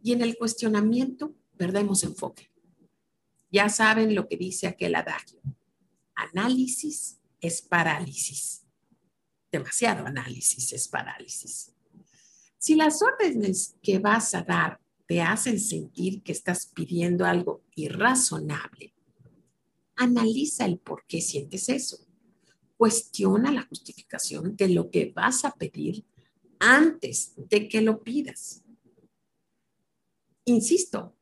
y 0.02 0.14
en 0.14 0.22
el 0.22 0.36
cuestionamiento 0.36 1.36
perdemos 1.58 2.04
enfoque. 2.04 2.50
Ya 3.52 3.70
saben 3.70 4.16
lo 4.16 4.28
que 4.28 4.38
dice 4.38 4.66
aquel 4.66 4.96
adagio. 4.96 5.42
Análisis 6.16 7.20
es 7.40 7.62
parálisis 7.62 8.62
demasiado 9.52 10.06
análisis 10.06 10.72
es 10.74 10.88
parálisis. 10.88 11.74
Si 12.58 12.76
las 12.76 13.02
órdenes 13.02 13.76
que 13.82 14.00
vas 14.00 14.34
a 14.36 14.44
dar 14.44 14.80
te 15.08 15.22
hacen 15.22 15.60
sentir 15.60 16.22
que 16.24 16.32
estás 16.32 16.68
pidiendo 16.68 17.26
algo 17.26 17.64
irrazonable, 17.76 18.94
analiza 19.96 20.66
el 20.66 20.80
por 20.80 21.06
qué 21.06 21.22
sientes 21.22 21.70
eso. 21.70 22.08
Cuestiona 22.78 23.52
la 23.52 23.64
justificación 23.64 24.56
de 24.56 24.70
lo 24.70 24.90
que 24.90 25.12
vas 25.14 25.44
a 25.44 25.54
pedir 25.54 26.06
antes 26.60 27.34
de 27.36 27.68
que 27.68 27.82
lo 27.82 28.04
pidas. 28.04 28.64
Insisto, 30.46 31.16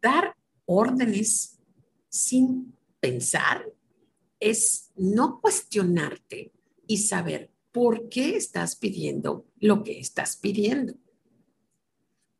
dar 0.00 0.36
órdenes 0.66 1.58
sin 2.08 2.76
pensar 3.00 3.64
es 4.40 4.90
no 4.96 5.40
cuestionarte 5.40 6.52
y 6.88 6.96
saber 6.96 7.52
por 7.70 8.08
qué 8.08 8.36
estás 8.36 8.74
pidiendo 8.74 9.46
lo 9.60 9.84
que 9.84 10.00
estás 10.00 10.36
pidiendo. 10.36 10.94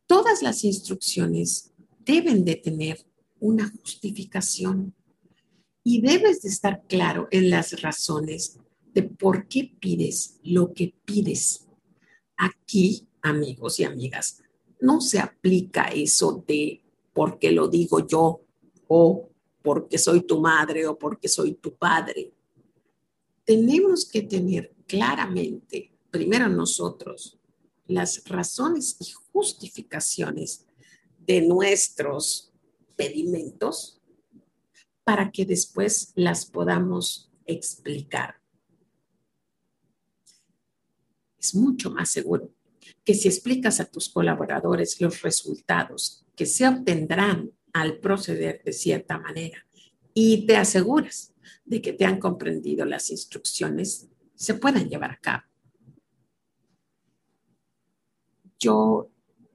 Todas 0.07 0.43
las 0.43 0.65
instrucciones 0.65 1.73
deben 2.01 2.45
de 2.45 2.57
tener 2.57 3.07
una 3.39 3.71
justificación 3.71 4.95
y 5.85 6.01
debes 6.01 6.43
de 6.43 6.49
estar 6.49 6.83
claro 6.89 7.29
en 7.31 7.51
las 7.51 7.81
razones 7.83 8.59
de 8.95 9.03
por 9.03 9.47
qué 9.47 9.71
pides 9.79 10.41
lo 10.43 10.73
que 10.73 10.95
pides. 11.05 11.67
Aquí, 12.37 13.07
amigos 13.23 13.79
y 13.81 13.85
amigas, 13.85 14.43
no 14.81 15.01
se 15.01 15.19
aplica 15.19 15.85
eso 15.89 16.43
de 16.47 16.83
porque 17.13 17.53
lo 17.53 17.69
digo 17.69 18.07
yo 18.07 18.41
o 18.87 19.29
porque 19.63 19.99
soy 19.99 20.23
tu 20.23 20.41
madre 20.41 20.87
o 20.87 20.99
porque 20.99 21.29
soy 21.29 21.55
tu 21.55 21.75
padre. 21.75 22.33
Tenemos 23.49 24.05
que 24.05 24.21
tener 24.21 24.75
claramente, 24.87 25.91
primero 26.11 26.51
nosotros, 26.51 27.39
las 27.87 28.23
razones 28.29 28.99
y 29.01 29.11
justificaciones 29.33 30.67
de 31.19 31.41
nuestros 31.41 32.53
pedimentos 32.95 34.03
para 35.03 35.33
que 35.33 35.47
después 35.47 36.13
las 36.15 36.45
podamos 36.45 37.33
explicar. 37.47 38.35
Es 41.39 41.55
mucho 41.55 41.91
más 41.91 42.11
seguro 42.11 42.53
que 43.03 43.15
si 43.15 43.29
explicas 43.29 43.81
a 43.81 43.87
tus 43.87 44.11
colaboradores 44.11 45.01
los 45.01 45.23
resultados 45.23 46.23
que 46.37 46.45
se 46.45 46.69
obtendrán 46.69 47.51
al 47.73 47.99
proceder 47.99 48.63
de 48.63 48.75
cierta 48.75 49.19
manera 49.19 49.67
y 50.13 50.45
te 50.45 50.55
aseguras 50.55 51.33
de 51.69 51.83
que 51.83 51.93
te 51.93 52.05
han 52.07 52.19
comprendido 52.19 52.87
las 52.87 53.11
instrucciones, 53.11 54.09
se 54.35 54.55
pueden 54.55 54.89
llevar 54.89 55.11
a 55.11 55.19
cabo. 55.19 55.43
Yo 58.59 59.11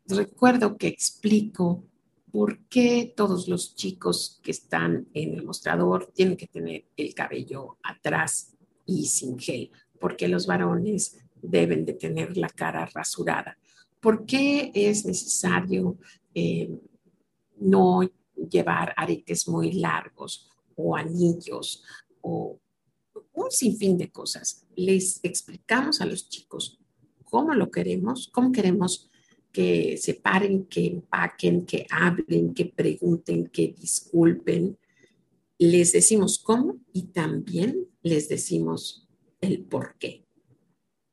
recuerdo 0.08 0.78
que 0.78 0.88
explico 0.88 1.84
por 2.32 2.60
qué 2.68 3.14
todos 3.16 3.48
los 3.48 3.76
chicos 3.76 4.40
que 4.44 4.52
están 4.52 5.08
en 5.14 5.34
el 5.34 5.44
mostrador 5.44 6.12
tienen 6.14 6.38
que 6.38 6.48
tener 6.48 6.86
el 6.96 7.14
cabello 7.14 7.78
atrás 7.84 8.54
y 8.86 9.08
sin 9.08 9.38
gel, 9.40 9.72
porque 10.00 10.28
los 10.28 10.46
varones 10.46 11.18
deben 11.42 11.84
de 11.86 11.94
tener 11.94 12.38
la 12.38 12.50
cara 12.50 12.86
rasurada. 12.94 13.58
¿Por 14.00 14.26
qué 14.26 14.72
es 14.74 15.06
necesario 15.06 15.98
eh, 16.34 16.80
no 17.58 18.02
llevar 18.50 18.94
aretes 18.98 19.48
muy 19.48 19.74
largos 19.74 20.50
o 20.76 20.96
anillos 20.96 21.84
o 22.24 22.60
un 23.34 23.52
sinfín 23.52 23.98
de 23.98 24.12
cosas. 24.12 24.66
Les 24.76 25.20
explicamos 25.24 26.02
a 26.02 26.06
los 26.06 26.30
chicos 26.30 26.80
cómo 27.24 27.54
lo 27.54 27.70
queremos, 27.70 28.30
cómo 28.34 28.52
queremos 28.52 29.10
que 29.52 29.98
se 29.98 30.16
paren, 30.16 30.66
que 30.66 30.88
empaquen, 30.88 31.66
que 31.66 31.86
hablen, 31.92 32.54
que 32.54 32.66
pregunten, 32.66 33.48
que 33.48 33.76
disculpen. 33.78 34.78
Les 35.60 35.92
decimos 35.92 36.40
cómo 36.40 36.80
y 36.92 37.04
también 37.04 37.88
les 38.02 38.28
decimos 38.30 39.08
el 39.42 39.64
por 39.64 39.96
qué. 40.00 40.26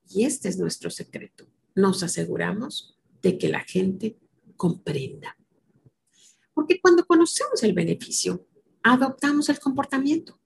Y 0.09 0.25
este 0.25 0.49
es 0.49 0.59
nuestro 0.59 0.91
secreto. 0.91 1.47
Nos 1.75 2.03
aseguramos 2.03 2.99
de 3.21 3.37
que 3.37 3.49
la 3.49 3.61
gente 3.61 4.19
comprenda. 4.57 5.37
Porque 6.55 6.81
cuando 6.81 7.05
conocemos 7.05 7.63
el 7.63 7.75
beneficio, 7.75 8.47
adoptamos 8.83 9.49
el 9.51 9.59
comportamiento. 9.61 10.40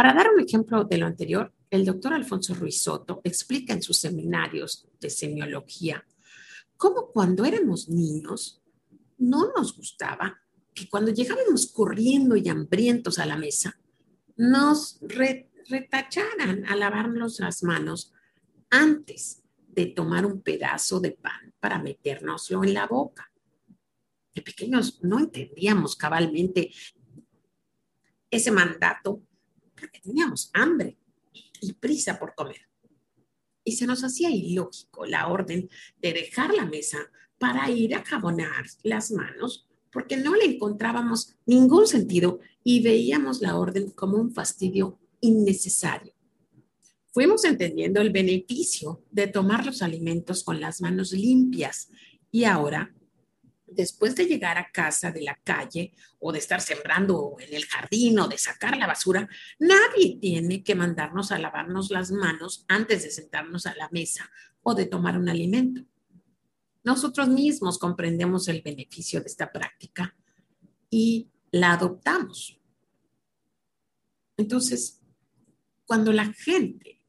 Para 0.00 0.14
dar 0.14 0.30
un 0.34 0.40
ejemplo 0.40 0.84
de 0.84 0.96
lo 0.96 1.04
anterior, 1.04 1.52
el 1.68 1.84
doctor 1.84 2.14
Alfonso 2.14 2.54
Ruiz 2.54 2.80
Soto 2.80 3.20
explica 3.22 3.74
en 3.74 3.82
sus 3.82 3.98
seminarios 3.98 4.88
de 4.98 5.10
semiología 5.10 6.02
cómo 6.78 7.10
cuando 7.12 7.44
éramos 7.44 7.86
niños 7.90 8.62
no 9.18 9.52
nos 9.54 9.76
gustaba 9.76 10.40
que 10.72 10.88
cuando 10.88 11.10
llegábamos 11.10 11.70
corriendo 11.70 12.34
y 12.34 12.48
hambrientos 12.48 13.18
a 13.18 13.26
la 13.26 13.36
mesa, 13.36 13.78
nos 14.38 14.98
retacharan 15.68 16.64
a 16.64 16.76
lavarnos 16.76 17.38
las 17.38 17.62
manos 17.62 18.14
antes 18.70 19.42
de 19.68 19.84
tomar 19.84 20.24
un 20.24 20.40
pedazo 20.40 20.98
de 20.98 21.10
pan 21.10 21.52
para 21.60 21.78
metérnoslo 21.78 22.64
en 22.64 22.72
la 22.72 22.86
boca. 22.86 23.30
De 24.34 24.40
pequeños 24.40 24.98
no 25.02 25.18
entendíamos 25.18 25.94
cabalmente 25.94 26.70
ese 28.30 28.50
mandato 28.50 29.24
porque 29.80 30.00
teníamos 30.00 30.50
hambre 30.52 30.96
y 31.60 31.72
prisa 31.72 32.18
por 32.18 32.34
comer. 32.34 32.68
Y 33.64 33.72
se 33.72 33.86
nos 33.86 34.04
hacía 34.04 34.30
ilógico 34.30 35.06
la 35.06 35.28
orden 35.28 35.68
de 36.00 36.12
dejar 36.12 36.54
la 36.54 36.66
mesa 36.66 36.98
para 37.38 37.70
ir 37.70 37.94
a 37.94 38.04
jabonar 38.04 38.66
las 38.82 39.10
manos 39.10 39.66
porque 39.92 40.16
no 40.16 40.36
le 40.36 40.44
encontrábamos 40.44 41.34
ningún 41.46 41.86
sentido 41.86 42.40
y 42.62 42.82
veíamos 42.82 43.40
la 43.40 43.56
orden 43.56 43.90
como 43.90 44.18
un 44.18 44.32
fastidio 44.32 44.98
innecesario. 45.20 46.12
Fuimos 47.12 47.44
entendiendo 47.44 48.00
el 48.00 48.10
beneficio 48.10 49.02
de 49.10 49.26
tomar 49.26 49.66
los 49.66 49.82
alimentos 49.82 50.44
con 50.44 50.60
las 50.60 50.80
manos 50.80 51.12
limpias 51.12 51.90
y 52.30 52.44
ahora 52.44 52.94
después 53.70 54.14
de 54.16 54.26
llegar 54.26 54.58
a 54.58 54.70
casa 54.70 55.10
de 55.10 55.22
la 55.22 55.38
calle 55.42 55.92
o 56.18 56.32
de 56.32 56.38
estar 56.38 56.60
sembrando 56.60 57.36
en 57.38 57.54
el 57.54 57.64
jardín 57.66 58.18
o 58.18 58.28
de 58.28 58.36
sacar 58.36 58.76
la 58.76 58.86
basura, 58.86 59.28
nadie 59.58 60.18
tiene 60.20 60.62
que 60.62 60.74
mandarnos 60.74 61.32
a 61.32 61.38
lavarnos 61.38 61.90
las 61.90 62.10
manos 62.10 62.64
antes 62.68 63.04
de 63.04 63.10
sentarnos 63.10 63.66
a 63.66 63.74
la 63.76 63.88
mesa 63.90 64.30
o 64.62 64.74
de 64.74 64.86
tomar 64.86 65.18
un 65.18 65.28
alimento. 65.28 65.82
Nosotros 66.82 67.28
mismos 67.28 67.78
comprendemos 67.78 68.48
el 68.48 68.62
beneficio 68.62 69.20
de 69.20 69.26
esta 69.26 69.52
práctica 69.52 70.16
y 70.88 71.28
la 71.50 71.72
adoptamos. 71.72 72.58
Entonces, 74.36 75.00
cuando 75.84 76.12
la 76.12 76.32
gente 76.32 77.02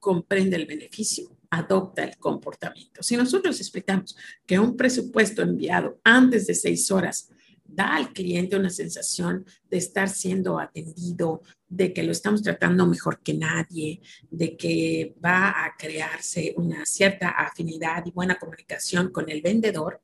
comprende 0.00 0.56
el 0.56 0.66
beneficio, 0.66 1.33
adopta 1.56 2.04
el 2.04 2.16
comportamiento. 2.16 3.02
Si 3.02 3.16
nosotros 3.16 3.58
explicamos 3.60 4.16
que 4.46 4.58
un 4.58 4.76
presupuesto 4.76 5.42
enviado 5.42 6.00
antes 6.04 6.46
de 6.46 6.54
seis 6.54 6.90
horas 6.90 7.30
da 7.64 7.96
al 7.96 8.12
cliente 8.12 8.56
una 8.56 8.70
sensación 8.70 9.44
de 9.70 9.78
estar 9.78 10.08
siendo 10.08 10.58
atendido, 10.58 11.42
de 11.68 11.92
que 11.92 12.02
lo 12.02 12.12
estamos 12.12 12.42
tratando 12.42 12.86
mejor 12.86 13.20
que 13.20 13.34
nadie, 13.34 14.00
de 14.30 14.56
que 14.56 15.14
va 15.24 15.64
a 15.64 15.74
crearse 15.76 16.54
una 16.56 16.84
cierta 16.86 17.30
afinidad 17.30 18.04
y 18.06 18.12
buena 18.12 18.38
comunicación 18.38 19.10
con 19.10 19.28
el 19.28 19.42
vendedor, 19.42 20.00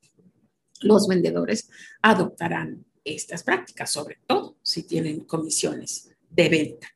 los 0.81 1.07
vendedores 1.07 1.69
adoptarán 2.01 2.83
estas 3.03 3.43
prácticas, 3.43 3.91
sobre 3.91 4.19
todo 4.27 4.57
si 4.61 4.83
tienen 4.83 5.21
comisiones 5.21 6.09
de 6.29 6.49
venta. 6.49 6.87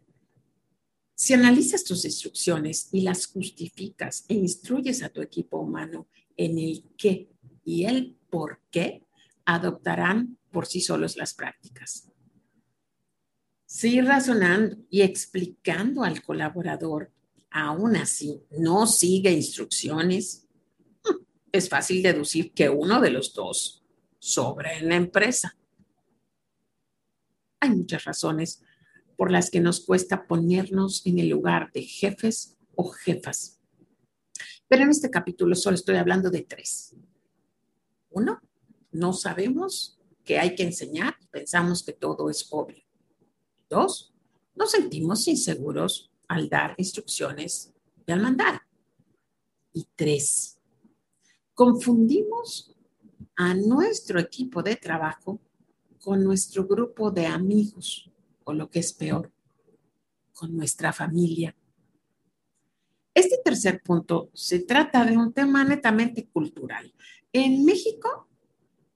Si 1.15 1.33
analizas 1.33 1.85
tus 1.85 2.03
instrucciones 2.03 2.89
y 2.91 3.01
las 3.01 3.27
justificas 3.27 4.25
e 4.27 4.33
instruyes 4.33 5.01
a 5.01 5.09
tu 5.09 5.21
equipo 5.21 5.57
humano 5.59 6.07
en 6.35 6.59
el 6.59 6.83
qué 6.97 7.29
y 7.63 7.85
el 7.85 8.17
por 8.29 8.59
qué, 8.69 9.05
adoptarán 9.45 10.37
por 10.51 10.65
sí 10.65 10.81
solos 10.81 11.15
las 11.15 11.33
prácticas. 11.33 12.11
Si 13.65 14.01
razonando 14.01 14.77
y 14.89 15.01
explicando 15.01 16.03
al 16.03 16.21
colaborador, 16.21 17.11
aún 17.49 17.95
así 17.95 18.41
no 18.51 18.85
sigue 18.85 19.31
instrucciones, 19.31 20.47
hmm, 21.03 21.23
es 21.51 21.69
fácil 21.69 22.03
deducir 22.03 22.51
que 22.51 22.69
uno 22.69 22.99
de 22.99 23.11
los 23.11 23.33
dos 23.33 23.83
sobra 24.19 24.77
en 24.77 24.89
la 24.89 24.95
empresa. 24.95 25.57
Hay 27.61 27.69
muchas 27.69 28.03
razones 28.03 28.61
por 29.15 29.31
las 29.31 29.49
que 29.49 29.59
nos 29.59 29.81
cuesta 29.81 30.27
ponernos 30.27 31.05
en 31.05 31.19
el 31.19 31.29
lugar 31.29 31.71
de 31.73 31.83
jefes 31.83 32.57
o 32.75 32.89
jefas. 32.89 33.59
Pero 34.67 34.83
en 34.83 34.89
este 34.89 35.09
capítulo 35.09 35.55
solo 35.55 35.75
estoy 35.75 35.95
hablando 35.95 36.29
de 36.29 36.41
tres. 36.41 36.95
Uno, 38.09 38.39
no 38.91 39.13
sabemos 39.13 39.99
que 40.23 40.39
hay 40.39 40.55
que 40.55 40.63
enseñar, 40.63 41.15
pensamos 41.31 41.83
que 41.83 41.93
todo 41.93 42.29
es 42.29 42.47
obvio. 42.49 42.83
Dos, 43.69 44.13
nos 44.55 44.71
sentimos 44.71 45.27
inseguros 45.27 46.11
al 46.27 46.49
dar 46.49 46.73
instrucciones 46.77 47.73
y 48.05 48.11
al 48.11 48.21
mandar. 48.21 48.61
Y 49.73 49.87
tres, 49.95 50.59
confundimos 51.53 52.75
a 53.35 53.53
nuestro 53.53 54.19
equipo 54.19 54.63
de 54.63 54.77
trabajo 54.77 55.39
con 55.99 56.23
nuestro 56.23 56.65
grupo 56.65 57.11
de 57.11 57.25
amigos 57.25 58.09
o 58.45 58.53
lo 58.53 58.69
que 58.69 58.79
es 58.79 58.93
peor, 58.93 59.31
con 60.33 60.55
nuestra 60.55 60.93
familia. 60.93 61.55
Este 63.13 63.37
tercer 63.43 63.81
punto 63.81 64.29
se 64.33 64.59
trata 64.59 65.05
de 65.05 65.17
un 65.17 65.33
tema 65.33 65.63
netamente 65.63 66.27
cultural. 66.27 66.93
En 67.31 67.63
México 67.65 68.29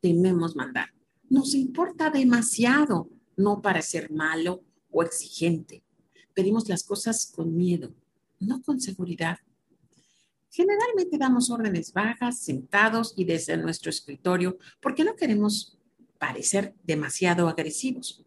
tememos 0.01 0.55
mandar. 0.55 0.93
Nos 1.29 1.53
importa 1.55 2.09
demasiado 2.09 3.09
no 3.37 3.61
parecer 3.61 4.11
malo 4.11 4.63
o 4.91 5.03
exigente. 5.03 5.83
pedimos 6.33 6.69
las 6.69 6.83
cosas 6.83 7.31
con 7.35 7.55
miedo, 7.55 7.93
no 8.39 8.61
con 8.61 8.79
seguridad. 8.79 9.39
Generalmente 10.49 11.17
damos 11.17 11.49
órdenes 11.49 11.91
vagas, 11.91 12.39
sentados 12.39 13.13
y 13.17 13.25
desde 13.25 13.57
nuestro 13.57 13.89
escritorio, 13.89 14.57
porque 14.81 15.03
no 15.03 15.15
queremos 15.15 15.77
parecer 16.17 16.73
demasiado 16.83 17.49
agresivos. 17.49 18.25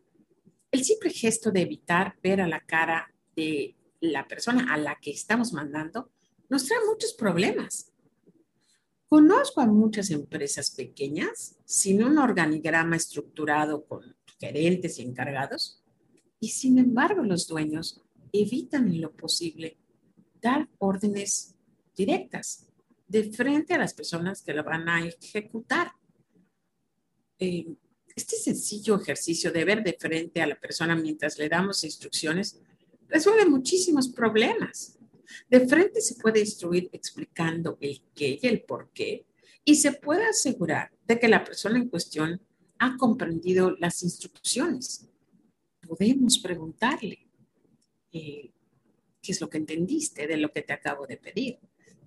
El 0.73 0.85
simple 0.85 1.11
gesto 1.11 1.51
de 1.51 1.61
evitar 1.61 2.17
ver 2.23 2.41
a 2.41 2.49
la 2.49 2.61
cara 2.61 3.15
de 3.37 3.77
la 4.01 4.27
persona 4.27 4.73
a 4.73 4.79
la 4.79 4.99
que 5.01 5.11
estamos 5.11 5.53
mandando 5.53 6.11
nos 6.49 6.67
trae 6.67 6.81
muchos 6.89 7.13
problemas. 7.13 7.93
Conozco 9.07 9.61
a 9.61 9.67
muchas 9.67 10.11
empresas 10.11 10.71
pequeñas 10.71 11.57
sin 11.67 12.03
un 12.03 12.17
organigrama 12.17 12.97
estructurado 12.97 13.85
con 13.85 14.17
gerentes 14.41 14.99
y 14.99 15.03
encargados, 15.03 15.83
y 16.41 16.49
sin 16.49 16.79
embargo 16.79 17.23
los 17.23 17.47
dueños 17.47 18.01
evitan 18.33 18.89
en 18.89 19.03
lo 19.03 19.13
posible 19.13 19.77
dar 20.41 20.71
órdenes 20.79 21.55
directas 21.95 22.67
de 23.07 23.31
frente 23.31 23.75
a 23.75 23.79
las 23.79 23.93
personas 23.93 24.41
que 24.41 24.55
lo 24.55 24.65
van 24.65 24.89
a 24.89 25.07
ejecutar. 25.07 25.93
Eh, 27.39 27.67
este 28.15 28.37
sencillo 28.37 29.01
ejercicio 29.01 29.53
de 29.53 29.65
ver 29.65 29.83
de 29.83 29.97
frente 29.99 30.43
a 30.43 30.47
la 30.47 30.59
persona 30.59 30.95
mientras 30.97 31.39
le 31.39 31.49
damos 31.49 31.85
instrucciones 31.85 32.61
resuelve 33.13 33.45
muchísimos 33.47 34.09
problemas. 34.09 34.99
De 35.49 35.67
frente 35.69 36.01
se 36.01 36.17
puede 36.17 36.41
instruir 36.41 36.89
explicando 36.93 37.79
el 37.81 38.03
qué 38.15 38.39
y 38.41 38.47
el 38.47 38.63
por 38.63 38.91
qué 38.93 39.27
y 39.65 39.77
se 39.77 39.93
puede 39.93 40.27
asegurar 40.27 40.91
de 41.07 41.19
que 41.19 41.29
la 41.29 41.45
persona 41.45 41.79
en 41.79 41.89
cuestión 41.89 42.41
ha 42.79 42.97
comprendido 42.97 43.77
las 43.79 44.03
instrucciones. 44.03 45.09
Podemos 45.87 46.39
preguntarle, 46.39 47.29
eh, 48.13 48.51
¿qué 49.21 49.33
es 49.33 49.41
lo 49.41 49.49
que 49.49 49.59
entendiste 49.59 50.27
de 50.27 50.37
lo 50.37 50.53
que 50.53 50.63
te 50.63 50.73
acabo 50.73 51.07
de 51.07 51.17
pedir? 51.17 51.59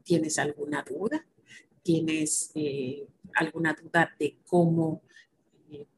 ¿Tienes 0.04 0.38
alguna 0.38 0.84
duda? 0.84 1.26
¿Tienes 1.82 2.52
eh, 2.56 3.08
alguna 3.36 3.74
duda 3.74 4.14
de 4.20 4.40
cómo 4.46 5.04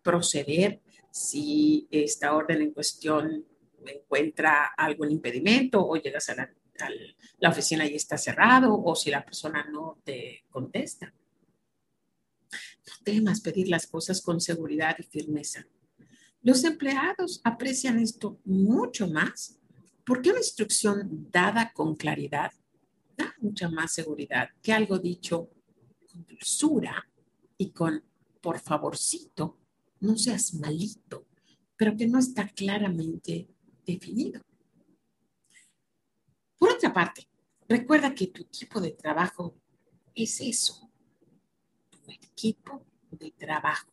proceder 0.02 0.82
si 1.12 1.88
esta 1.92 2.36
orden 2.36 2.62
en 2.62 2.72
cuestión 2.72 3.46
encuentra 3.86 4.72
algún 4.78 5.12
impedimento 5.12 5.86
o 5.86 5.96
llegas 5.96 6.30
a 6.30 6.36
la, 6.36 7.50
oficina 7.50 7.86
y 7.88 7.96
está 7.96 8.18
cerrado 8.18 8.80
o 8.80 8.96
si 8.96 9.10
la 9.10 9.24
persona 9.24 9.66
no 9.72 10.00
te 10.04 10.44
contesta? 10.50 11.14
No 12.52 12.94
temas 13.04 13.42
pedir 13.42 13.68
las 13.68 13.88
cosas 13.88 14.22
con 14.22 14.40
seguridad 14.40 14.96
y 15.00 15.04
firmeza. 15.04 15.66
Los 16.42 16.64
empleados 16.64 17.42
aprecian 17.44 18.00
esto 18.00 18.40
mucho 18.46 19.08
más 19.08 19.58
porque 20.06 20.30
una 20.30 20.40
instrucción 20.40 21.28
dada 21.32 21.74
con 21.74 21.96
claridad 21.96 22.52
da 23.18 23.36
mucha 23.40 23.70
más 23.70 23.94
seguridad 23.94 24.50
que 24.62 24.72
algo 24.72 25.00
dicho 25.00 25.50
con 26.10 26.26
dulzura 26.26 27.10
y 27.58 27.72
con 27.72 28.04
por 28.42 28.60
favorcito, 28.60 29.58
no 30.00 30.18
seas 30.18 30.54
malito, 30.54 31.26
pero 31.76 31.96
que 31.96 32.08
no 32.08 32.20
está 32.20 32.48
claramente 32.48 33.48
definido. 33.86 34.42
Por 36.58 36.72
otra 36.72 36.94
parte, 36.94 37.28
recuerda 37.68 38.14
que 38.14 38.28
tu 38.28 38.42
equipo 38.42 38.82
de 38.82 38.92
trabajo 38.92 39.56
es 40.16 40.42
eso, 40.42 40.90
tu 41.90 42.12
equipo 42.12 42.84
de 43.12 43.32
trabajo. 43.32 43.92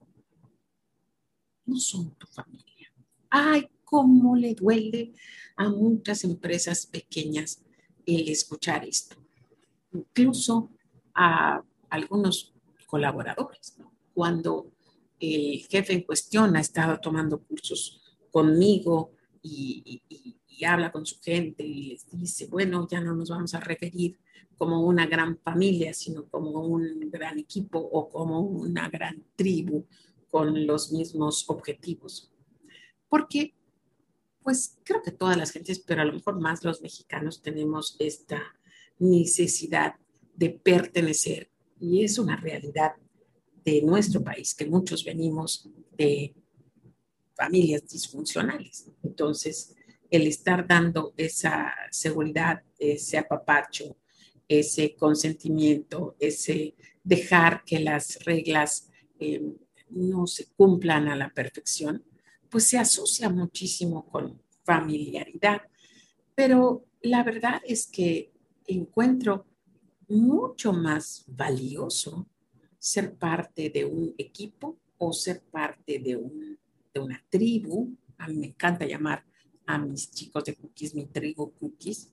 No 1.67 1.77
son 1.77 2.15
tu 2.17 2.27
familia. 2.27 2.93
Ay, 3.31 3.69
cómo 3.85 4.35
le 4.37 4.55
duele 4.55 5.15
a 5.57 5.69
muchas 5.69 6.25
empresas 6.25 6.87
pequeñas 6.87 7.63
el 8.07 8.29
escuchar 8.29 8.85
esto, 8.85 9.17
incluso 9.93 10.71
a 11.15 11.63
algunos 11.89 12.53
colaboradores. 12.87 13.77
Cuando 14.15 14.73
el 15.19 15.67
jefe 15.69 15.93
en 15.93 16.03
cuestión 16.03 16.57
ha 16.57 16.61
estado 16.61 16.99
tomando 17.01 17.43
cursos 17.43 18.01
conmigo 18.31 19.13
y, 19.43 20.01
habla 20.65 20.91
con 20.91 21.05
su 21.05 21.21
gente 21.21 21.63
y 21.63 21.91
les 21.91 22.07
dice, 22.13 22.47
bueno, 22.47 22.89
ya 22.91 23.01
no 23.01 23.15
nos 23.15 23.29
vamos 23.29 23.53
a 23.55 23.61
referir 23.61 24.19
como 24.57 24.81
una 24.87 25.05
gran 25.07 25.37
familia, 25.37 25.93
sino 25.93 26.27
como 26.27 26.65
un 26.65 27.11
gran 27.11 27.39
equipo 27.39 27.79
o 27.79 28.09
como 28.09 28.41
una 28.41 28.89
gran 28.89 29.23
tribu 29.37 29.85
con 30.31 30.67
los 30.67 30.91
mismos 30.91 31.45
objetivos. 31.49 32.33
Porque 33.11 33.53
pues 34.43 34.79
creo 34.85 35.03
que 35.03 35.11
todas 35.11 35.37
las 35.37 35.51
gentes, 35.51 35.81
pero 35.81 36.03
a 36.03 36.05
lo 36.05 36.13
mejor 36.13 36.41
más 36.41 36.65
los 36.65 36.83
mexicanos 36.83 37.43
tenemos 37.43 37.97
esta 37.99 38.41
necesidad 38.99 39.97
de 40.35 40.51
pertenecer 40.51 41.51
y 41.81 42.05
es 42.05 42.19
una 42.19 42.37
realidad 42.37 42.93
de 43.65 43.83
nuestro 43.83 44.23
país, 44.23 44.55
que 44.55 44.67
muchos 44.67 45.05
venimos 45.05 45.69
de 45.97 46.35
familias 47.35 47.87
disfuncionales. 47.89 48.91
Entonces, 49.03 49.75
el 50.11 50.27
estar 50.27 50.67
dando 50.67 51.13
esa 51.17 51.73
seguridad, 51.91 52.63
ese 52.79 53.19
apapacho, 53.19 53.97
ese 54.47 54.95
consentimiento, 54.95 56.17
ese 56.19 56.75
dejar 57.03 57.65
que 57.65 57.81
las 57.81 58.23
reglas 58.25 58.91
eh, 59.19 59.43
no 59.91 60.27
se 60.27 60.47
cumplan 60.57 61.09
a 61.09 61.17
la 61.17 61.31
perfección, 61.31 62.05
pues 62.49 62.65
se 62.65 62.79
asocia 62.79 63.29
muchísimo 63.29 64.07
con 64.07 64.41
familiaridad. 64.65 65.63
Pero 66.35 66.85
la 67.03 67.23
verdad 67.23 67.61
es 67.67 67.87
que 67.87 68.33
encuentro 68.67 69.47
mucho 70.09 70.73
más 70.73 71.25
valioso 71.27 72.29
ser 72.85 73.15
parte 73.17 73.71
de 73.71 73.83
un 73.87 74.15
equipo 74.19 74.79
o 74.99 75.11
ser 75.11 75.41
parte 75.41 75.99
de, 75.99 76.21
de 76.93 77.01
una 77.01 77.25
tribu. 77.31 77.97
A 78.19 78.29
mí 78.29 78.37
me 78.37 78.49
encanta 78.49 78.85
llamar 78.85 79.25
a 79.65 79.79
mis 79.79 80.11
chicos 80.11 80.45
de 80.45 80.55
cookies 80.55 80.95
mi 80.95 81.07
tribu 81.07 81.55
cookies, 81.59 82.13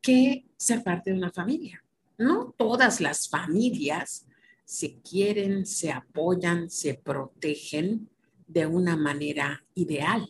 que 0.00 0.46
ser 0.56 0.82
parte 0.82 1.12
de 1.12 1.16
una 1.16 1.30
familia. 1.30 1.80
No 2.18 2.52
todas 2.58 3.00
las 3.00 3.28
familias 3.28 4.26
se 4.64 4.98
quieren, 5.00 5.64
se 5.64 5.92
apoyan, 5.92 6.68
se 6.70 6.94
protegen 6.94 8.10
de 8.48 8.66
una 8.66 8.96
manera 8.96 9.64
ideal, 9.76 10.28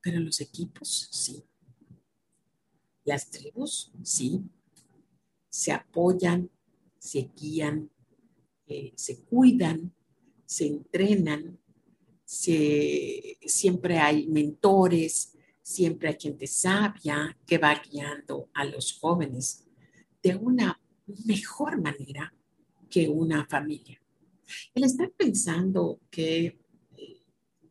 pero 0.00 0.20
los 0.20 0.40
equipos 0.40 1.10
sí. 1.12 1.44
Las 3.04 3.28
tribus 3.28 3.92
sí. 4.02 4.40
Se 5.50 5.70
apoyan, 5.70 6.50
se 6.98 7.30
guían, 7.36 7.90
eh, 8.68 8.92
se 8.96 9.22
cuidan, 9.24 9.92
se 10.44 10.66
entrenan, 10.66 11.58
siempre 12.24 13.98
hay 13.98 14.26
mentores, 14.26 15.34
siempre 15.62 16.08
hay 16.08 16.16
gente 16.20 16.46
sabia 16.46 17.36
que 17.46 17.58
va 17.58 17.74
guiando 17.74 18.50
a 18.52 18.64
los 18.64 18.98
jóvenes 18.98 19.66
de 20.22 20.36
una 20.36 20.80
mejor 21.24 21.80
manera 21.80 22.32
que 22.90 23.08
una 23.08 23.46
familia. 23.46 24.00
El 24.74 24.84
estar 24.84 25.10
pensando 25.12 26.00
que 26.10 26.58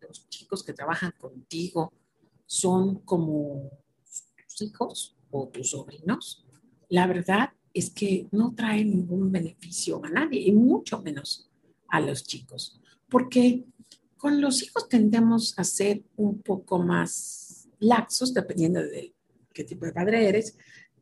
los 0.01 0.29
chicos 0.29 0.63
que 0.63 0.73
trabajan 0.73 1.13
contigo 1.17 1.93
son 2.45 2.99
como 2.99 3.69
tus 4.47 4.61
hijos 4.61 5.17
o 5.31 5.47
tus 5.49 5.71
sobrinos, 5.71 6.45
la 6.89 7.07
verdad 7.07 7.51
es 7.79 7.89
que 7.89 8.27
no 8.31 8.53
trae 8.55 8.83
ningún 8.83 9.31
beneficio 9.31 10.03
a 10.03 10.09
nadie 10.09 10.41
y 10.41 10.51
mucho 10.51 11.01
menos 11.01 11.49
a 11.89 11.99
los 11.99 12.23
chicos, 12.23 12.79
porque 13.09 13.65
con 14.17 14.41
los 14.41 14.63
hijos 14.63 14.89
tendemos 14.89 15.57
a 15.57 15.63
ser 15.63 16.03
un 16.15 16.41
poco 16.41 16.79
más 16.79 17.69
laxos, 17.79 18.33
dependiendo 18.33 18.81
de 18.81 19.13
qué 19.53 19.63
tipo 19.63 19.85
de 19.85 19.93
padre 19.93 20.27
eres, 20.27 20.57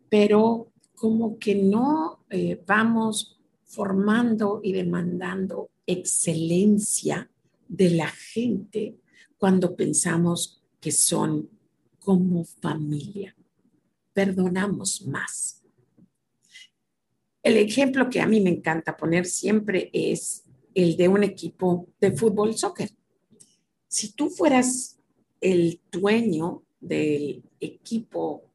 pero 0.09 0.71
como 0.95 1.37
que 1.39 1.55
no 1.55 2.25
eh, 2.29 2.61
vamos 2.65 3.39
formando 3.63 4.61
y 4.63 4.73
demandando 4.73 5.69
excelencia 5.85 7.29
de 7.67 7.89
la 7.91 8.07
gente 8.07 8.97
cuando 9.37 9.75
pensamos 9.75 10.61
que 10.79 10.91
son 10.91 11.49
como 11.99 12.45
familia. 12.45 13.35
Perdonamos 14.13 15.05
más. 15.07 15.64
El 17.45 17.57
ejemplo 17.57 18.09
que 18.09 18.21
a 18.21 18.25
mí 18.25 18.41
me 18.41 18.49
encanta 18.49 18.97
poner 18.97 19.27
siempre 19.27 19.91
es 19.93 20.45
el 20.73 20.97
de 20.97 21.07
un 21.07 21.23
equipo 21.23 21.87
de 22.01 22.11
fútbol 22.11 22.57
soccer. 22.57 22.89
Si 23.87 24.13
tú 24.13 24.31
fueras 24.31 24.99
el 25.39 25.79
dueño 25.91 26.63
del 26.79 27.43
equipo 27.59 28.51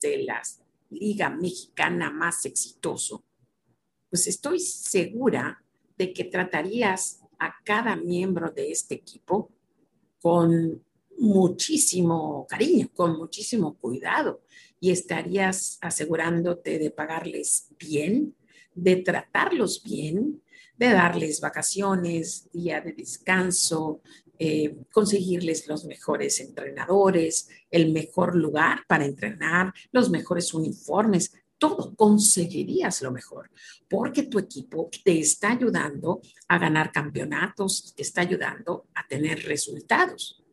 de 0.00 0.22
la 0.22 0.40
liga 0.88 1.28
mexicana 1.28 2.10
más 2.10 2.46
exitoso, 2.46 3.26
pues 4.08 4.26
estoy 4.26 4.58
segura 4.58 5.62
de 5.98 6.14
que 6.14 6.24
tratarías 6.24 7.20
a 7.38 7.52
cada 7.62 7.94
miembro 7.94 8.50
de 8.50 8.70
este 8.70 8.94
equipo 8.94 9.52
con 10.18 10.82
muchísimo 11.18 12.46
cariño, 12.48 12.90
con 12.94 13.16
muchísimo 13.16 13.76
cuidado 13.78 14.42
y 14.80 14.90
estarías 14.90 15.78
asegurándote 15.80 16.78
de 16.78 16.90
pagarles 16.90 17.68
bien, 17.78 18.34
de 18.74 18.96
tratarlos 18.96 19.82
bien, 19.82 20.42
de 20.76 20.90
darles 20.90 21.40
vacaciones, 21.40 22.50
día 22.52 22.80
de 22.80 22.92
descanso, 22.92 24.02
eh, 24.38 24.76
conseguirles 24.92 25.68
los 25.68 25.84
mejores 25.84 26.40
entrenadores, 26.40 27.48
el 27.70 27.92
mejor 27.92 28.34
lugar 28.34 28.80
para 28.88 29.04
entrenar, 29.04 29.72
los 29.92 30.10
mejores 30.10 30.52
uniformes, 30.52 31.32
todo 31.56 31.94
conseguirías 31.94 33.00
lo 33.00 33.10
mejor, 33.10 33.50
porque 33.88 34.24
tu 34.24 34.38
equipo 34.38 34.90
te 35.04 35.18
está 35.18 35.52
ayudando 35.52 36.20
a 36.48 36.58
ganar 36.58 36.92
campeonatos, 36.92 37.94
te 37.96 38.02
está 38.02 38.20
ayudando 38.20 38.88
a 38.94 39.06
tener 39.06 39.44
resultados. 39.44 40.43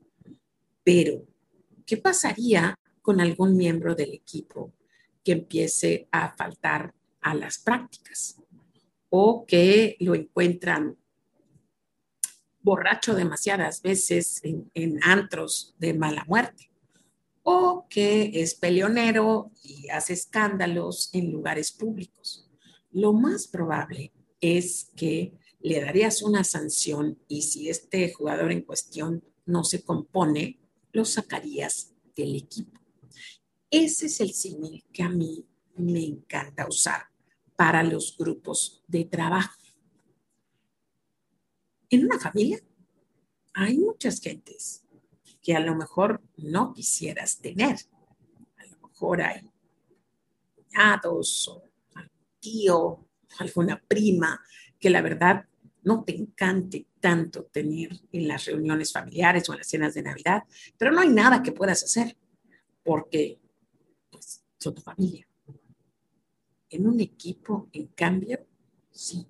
Pero, 0.83 1.25
¿qué 1.85 1.97
pasaría 1.97 2.77
con 3.01 3.19
algún 3.19 3.57
miembro 3.57 3.95
del 3.95 4.13
equipo 4.13 4.73
que 5.23 5.33
empiece 5.33 6.07
a 6.11 6.35
faltar 6.35 6.93
a 7.21 7.33
las 7.35 7.59
prácticas 7.59 8.41
o 9.09 9.45
que 9.45 9.97
lo 9.99 10.15
encuentran 10.15 10.97
borracho 12.61 13.15
demasiadas 13.15 13.81
veces 13.81 14.41
en, 14.43 14.99
antros 15.03 15.75
de 15.79 15.93
mala 15.93 16.23
muerte 16.27 16.71
o 17.43 17.87
que 17.89 18.31
es 18.35 18.55
peleonero 18.55 19.51
y 19.63 19.89
hace 19.89 20.13
escándalos 20.13 21.09
en 21.13 21.31
lugares 21.31 21.71
públicos. 21.71 22.47
Lo 22.91 23.13
más 23.13 23.47
probable 23.47 24.11
es 24.39 24.91
que 24.95 25.33
le 25.59 25.81
darías 25.81 26.21
una 26.21 26.43
sanción 26.43 27.17
y 27.27 27.43
si 27.43 27.69
este 27.69 28.13
jugador 28.13 28.51
en 28.51 28.61
cuestión 28.61 29.23
no 29.45 29.63
se 29.63 29.83
compone, 29.83 30.60
lo 30.91 31.05
sacarías 31.05 31.93
del 32.15 32.35
equipo. 32.35 32.79
Ese 33.69 34.07
es 34.07 34.19
el 34.19 34.33
símil 34.33 34.83
que 34.91 35.03
a 35.03 35.09
mí 35.09 35.45
me 35.75 36.03
encanta 36.03 36.67
usar 36.67 37.05
para 37.55 37.83
los 37.83 38.17
grupos 38.17 38.83
de 38.87 39.05
trabajo. 39.05 39.57
En 41.89 42.05
una 42.05 42.19
familia 42.19 42.59
hay 43.53 43.77
muchas 43.77 44.19
gentes 44.19 44.85
que 45.41 45.55
a 45.55 45.59
lo 45.59 45.75
mejor 45.75 46.21
no 46.37 46.73
quisieras 46.73 47.39
tener. 47.39 47.77
A 48.57 48.65
lo 48.65 48.87
mejor 48.87 49.21
hay 49.21 49.49
cuñados 50.55 51.47
o 51.47 51.71
tío, 52.39 53.07
alguna 53.39 53.81
prima 53.87 54.43
que 54.79 54.89
la 54.89 55.01
verdad 55.01 55.45
no 55.83 56.03
te 56.03 56.15
encante 56.15 56.87
tanto 56.99 57.45
tener 57.45 57.89
en 58.11 58.27
las 58.27 58.45
reuniones 58.45 58.91
familiares 58.91 59.47
o 59.49 59.53
en 59.53 59.59
las 59.59 59.67
cenas 59.67 59.93
de 59.93 60.03
Navidad, 60.03 60.43
pero 60.77 60.91
no 60.91 61.01
hay 61.01 61.09
nada 61.09 61.41
que 61.41 61.51
puedas 61.51 61.83
hacer 61.83 62.15
porque 62.83 63.39
pues, 64.09 64.43
son 64.59 64.75
tu 64.75 64.81
familia. 64.81 65.27
En 66.69 66.87
un 66.87 66.99
equipo, 66.99 67.67
en 67.73 67.87
cambio, 67.87 68.45
sí. 68.91 69.27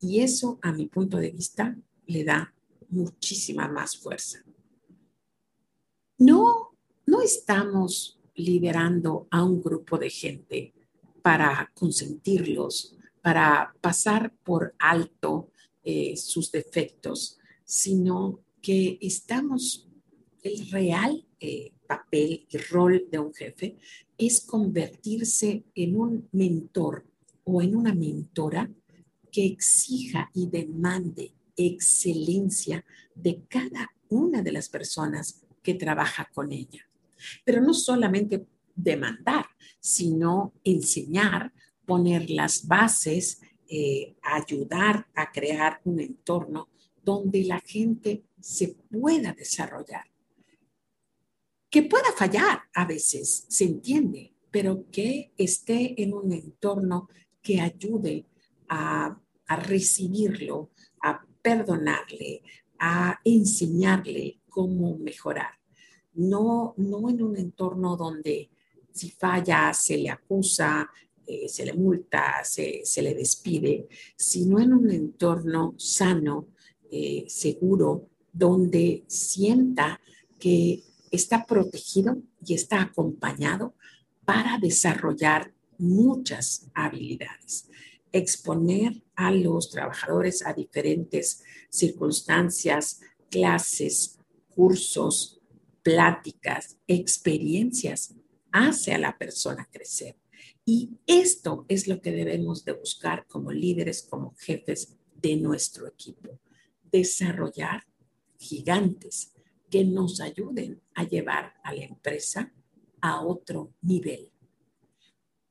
Y 0.00 0.20
eso, 0.20 0.58
a 0.62 0.72
mi 0.72 0.86
punto 0.86 1.18
de 1.18 1.30
vista, 1.30 1.76
le 2.06 2.24
da 2.24 2.54
muchísima 2.88 3.68
más 3.68 3.96
fuerza. 3.96 4.42
No, 6.18 6.76
no 7.06 7.20
estamos 7.20 8.18
liderando 8.34 9.26
a 9.30 9.44
un 9.44 9.60
grupo 9.60 9.98
de 9.98 10.10
gente 10.10 10.74
para 11.22 11.70
consentirlos, 11.74 12.96
para 13.20 13.74
pasar 13.80 14.32
por 14.42 14.74
alto 14.78 15.50
eh, 15.84 16.16
sus 16.16 16.50
defectos, 16.50 17.38
sino 17.64 18.40
que 18.60 18.98
estamos, 19.00 19.88
el 20.42 20.70
real 20.70 21.26
eh, 21.38 21.72
papel 21.86 22.46
y 22.50 22.56
rol 22.58 23.06
de 23.10 23.18
un 23.18 23.32
jefe 23.32 23.78
es 24.18 24.40
convertirse 24.42 25.64
en 25.74 25.96
un 25.96 26.28
mentor 26.32 27.06
o 27.44 27.62
en 27.62 27.74
una 27.74 27.94
mentora 27.94 28.70
que 29.32 29.46
exija 29.46 30.30
y 30.34 30.48
demande 30.48 31.32
excelencia 31.56 32.84
de 33.14 33.42
cada 33.48 33.90
una 34.08 34.42
de 34.42 34.52
las 34.52 34.68
personas 34.68 35.42
que 35.62 35.74
trabaja 35.74 36.28
con 36.34 36.52
ella. 36.52 36.86
Pero 37.44 37.60
no 37.60 37.74
solamente 37.74 38.46
demandar, 38.74 39.46
sino 39.78 40.52
enseñar, 40.64 41.52
poner 41.86 42.30
las 42.30 42.66
bases, 42.66 43.40
eh, 43.72 44.16
ayudar 44.22 45.06
a 45.14 45.30
crear 45.30 45.80
un 45.84 46.00
entorno 46.00 46.70
donde 47.04 47.44
la 47.44 47.60
gente 47.60 48.24
se 48.40 48.74
pueda 48.90 49.32
desarrollar. 49.32 50.10
Que 51.70 51.84
pueda 51.84 52.10
fallar 52.16 52.62
a 52.74 52.84
veces, 52.84 53.46
se 53.48 53.64
entiende, 53.64 54.34
pero 54.50 54.86
que 54.90 55.32
esté 55.36 56.02
en 56.02 56.14
un 56.14 56.32
entorno 56.32 57.08
que 57.40 57.60
ayude 57.60 58.26
a, 58.68 59.16
a 59.46 59.56
recibirlo, 59.56 60.70
a 61.00 61.24
perdonarle, 61.40 62.42
a 62.76 63.20
enseñarle 63.24 64.40
cómo 64.48 64.98
mejorar. 64.98 65.54
No, 66.14 66.74
no 66.76 67.08
en 67.08 67.22
un 67.22 67.36
entorno 67.36 67.96
donde 67.96 68.50
si 68.92 69.12
falla 69.12 69.72
se 69.72 69.96
le 69.96 70.10
acusa, 70.10 70.90
eh, 71.30 71.48
se 71.48 71.64
le 71.64 71.74
multa, 71.74 72.42
se, 72.44 72.82
le 73.02 73.14
despide, 73.14 73.86
sino 74.16 74.58
en 74.60 74.72
un 74.72 74.90
entorno 74.90 75.74
sano, 75.78 76.48
eh, 76.90 77.24
seguro, 77.28 78.08
donde 78.32 79.04
sienta 79.06 80.00
que 80.38 80.82
está 81.10 81.46
protegido 81.46 82.16
y 82.44 82.54
está 82.54 82.82
acompañado 82.82 83.74
para 84.24 84.58
desarrollar 84.58 85.52
muchas 85.78 86.68
habilidades 86.74 87.70
exponer 88.12 89.02
a 89.14 89.30
los 89.30 89.70
trabajadores 89.70 90.44
a 90.44 90.52
diferentes 90.52 91.42
circunstancias, 91.68 93.00
clases, 93.30 94.18
cursos, 94.48 95.40
pláticas, 95.82 96.76
experiencias, 96.86 98.14
hace 98.50 98.92
a 98.92 98.98
la 98.98 99.16
persona 99.16 99.68
crecer. 99.70 100.16
Y 100.72 100.88
esto 101.04 101.64
es 101.66 101.88
lo 101.88 102.00
que 102.00 102.12
debemos 102.12 102.64
de 102.64 102.70
buscar 102.70 103.26
como 103.26 103.50
líderes, 103.50 104.06
como 104.08 104.36
jefes 104.38 104.96
de 105.20 105.34
nuestro 105.34 105.88
equipo. 105.88 106.38
Desarrollar 106.92 107.82
gigantes 108.38 109.32
que 109.68 109.84
nos 109.84 110.20
ayuden 110.20 110.80
a 110.94 111.02
llevar 111.02 111.54
a 111.64 111.74
la 111.74 111.82
empresa 111.82 112.52
a 113.00 113.20
otro 113.20 113.72
nivel. 113.82 114.30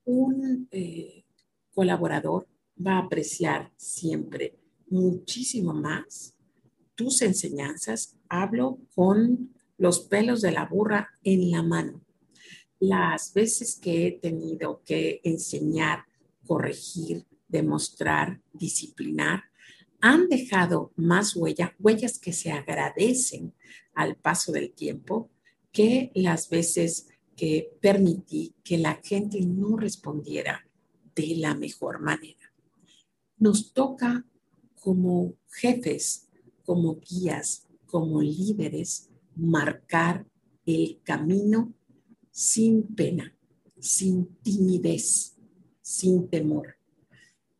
Un 0.06 0.70
eh, 0.72 1.26
colaborador 1.74 2.48
va 2.78 2.94
a 2.94 3.00
apreciar 3.00 3.74
siempre 3.76 4.58
muchísimo 4.88 5.74
más 5.74 6.34
tus 6.96 7.22
enseñanzas. 7.24 8.16
Hablo 8.30 8.80
con 8.96 9.54
los 9.78 10.00
pelos 10.00 10.40
de 10.40 10.54
la 10.54 10.66
burra 10.66 11.10
en 11.26 11.52
la 11.52 11.62
mano. 11.62 12.06
Las 12.80 13.34
veces 13.34 13.76
que 13.76 14.08
he 14.08 14.12
tenido 14.12 14.82
que 14.86 15.22
enseñar, 15.24 16.06
corregir, 16.46 17.26
demostrar, 17.48 18.42
disciplinar, 18.54 19.44
han 20.02 20.30
dejado 20.30 20.94
más 20.96 21.36
huella, 21.36 21.76
huellas 21.80 22.20
que 22.20 22.32
se 22.32 22.52
agradecen 22.52 23.54
al 23.94 24.16
paso 24.16 24.52
del 24.52 24.72
tiempo, 24.72 25.30
que 25.72 26.12
las 26.16 26.50
veces 26.50 27.08
que 27.36 27.78
permití 27.82 28.56
que 28.64 28.78
la 28.78 29.00
gente 29.04 29.42
no 29.42 29.78
respondiera 29.78 30.66
de 31.16 31.36
la 31.36 31.54
mejor 31.54 32.02
manera. 32.02 32.54
Nos 33.38 33.74
toca 33.74 34.26
como 34.80 35.36
jefes, 35.50 36.30
como 36.64 37.00
guías, 37.00 37.68
como 37.86 38.22
líderes, 38.22 39.10
marcar 39.36 40.26
el 40.66 41.00
camino 41.04 41.74
sin 42.32 42.84
pena, 42.96 43.36
sin 43.80 44.36
timidez, 44.42 45.38
sin 45.82 46.30
temor. 46.30 46.76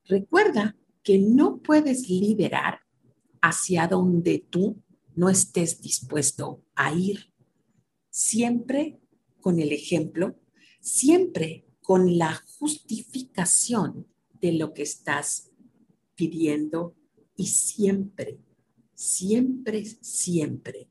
Recuerda 0.06 0.76
que 1.04 1.20
no 1.20 1.60
puedes 1.60 2.10
liderar 2.10 2.82
hacia 3.42 3.88
donde 3.88 4.46
tú 4.50 4.82
no 5.16 5.30
estés 5.30 5.82
dispuesto 5.82 6.64
a 6.76 6.94
ir. 6.94 7.34
Siempre 8.10 9.00
con 9.40 9.60
el 9.60 9.72
ejemplo, 9.72 10.36
siempre 10.82 11.66
con 11.82 12.18
la 12.18 12.42
justificación 12.58 14.08
de 14.40 14.54
lo 14.54 14.74
que 14.74 14.84
estás 14.84 15.50
pidiendo 16.16 16.96
y 17.36 17.48
siempre, 17.48 18.40
siempre, 18.94 19.86
siempre 19.86 20.90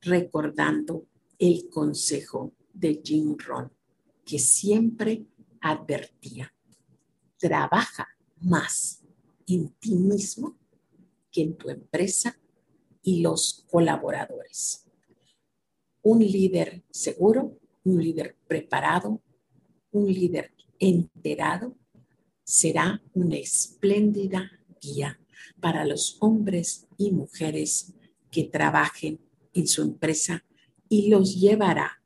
recordando 0.00 1.06
el 1.38 1.68
consejo 1.68 2.52
de 2.74 3.00
Jim 3.02 3.36
Ron, 3.38 3.72
que 4.26 4.38
siempre 4.38 5.26
advertía, 5.60 6.52
trabaja 7.38 8.08
más 8.40 9.02
en 9.46 9.70
ti 9.78 9.94
mismo 9.94 10.58
que 11.30 11.42
en 11.42 11.56
tu 11.56 11.70
empresa 11.70 12.38
y 13.02 13.20
los 13.22 13.64
colaboradores. 13.70 14.86
Un 16.02 16.20
líder 16.20 16.82
seguro, 16.90 17.58
un 17.84 18.02
líder 18.02 18.36
preparado, 18.46 19.22
un 19.90 20.12
líder 20.12 20.52
enterado 20.78 21.76
será 22.44 23.02
una 23.14 23.36
espléndida 23.36 24.50
guía 24.80 25.18
para 25.60 25.84
los 25.86 26.18
hombres 26.20 26.86
y 26.98 27.10
mujeres 27.10 27.94
que 28.30 28.44
trabajen 28.44 29.20
en 29.54 29.66
su 29.66 29.82
empresa 29.82 30.44
y 30.88 31.08
los 31.08 31.40
llevará 31.40 32.02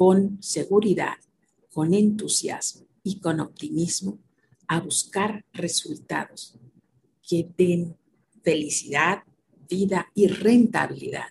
con 0.00 0.42
seguridad, 0.42 1.18
con 1.74 1.92
entusiasmo 1.92 2.86
y 3.02 3.20
con 3.20 3.38
optimismo 3.38 4.18
a 4.66 4.80
buscar 4.80 5.44
resultados 5.52 6.58
que 7.22 7.46
den 7.58 7.98
felicidad, 8.42 9.24
vida 9.68 10.10
y 10.14 10.28
rentabilidad, 10.28 11.26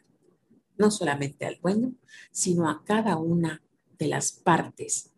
no 0.77 0.91
solamente 0.91 1.47
al 1.47 1.60
dueño, 1.60 1.95
sino 2.29 2.69
a 2.69 2.84
cada 2.86 3.17
una 3.17 3.60
de 3.97 4.08
las 4.08 4.34
partes 4.34 5.13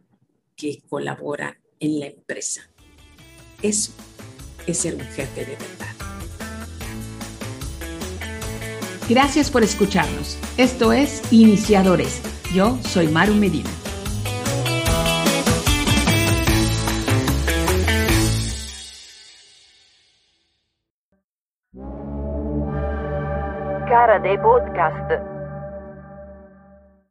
que 0.55 0.81
colaboran 0.87 1.57
en 1.81 1.99
la 1.99 2.05
empresa. 2.05 2.71
Eso 3.61 3.91
es 4.65 4.77
ser 4.77 4.95
un 4.95 5.01
jefe 5.01 5.41
de 5.43 5.57
verdad. 5.57 6.00
Gracias 9.11 9.51
por 9.51 9.61
escucharnos. 9.61 10.37
Esto 10.55 10.93
es 10.93 11.21
Iniciadores. 11.33 12.21
Yo 12.53 12.77
soy 12.81 13.09
Maru 13.09 13.33
Medina. 13.33 13.69
Cara 23.89 24.17
de 24.19 24.39
podcast. 24.39 25.40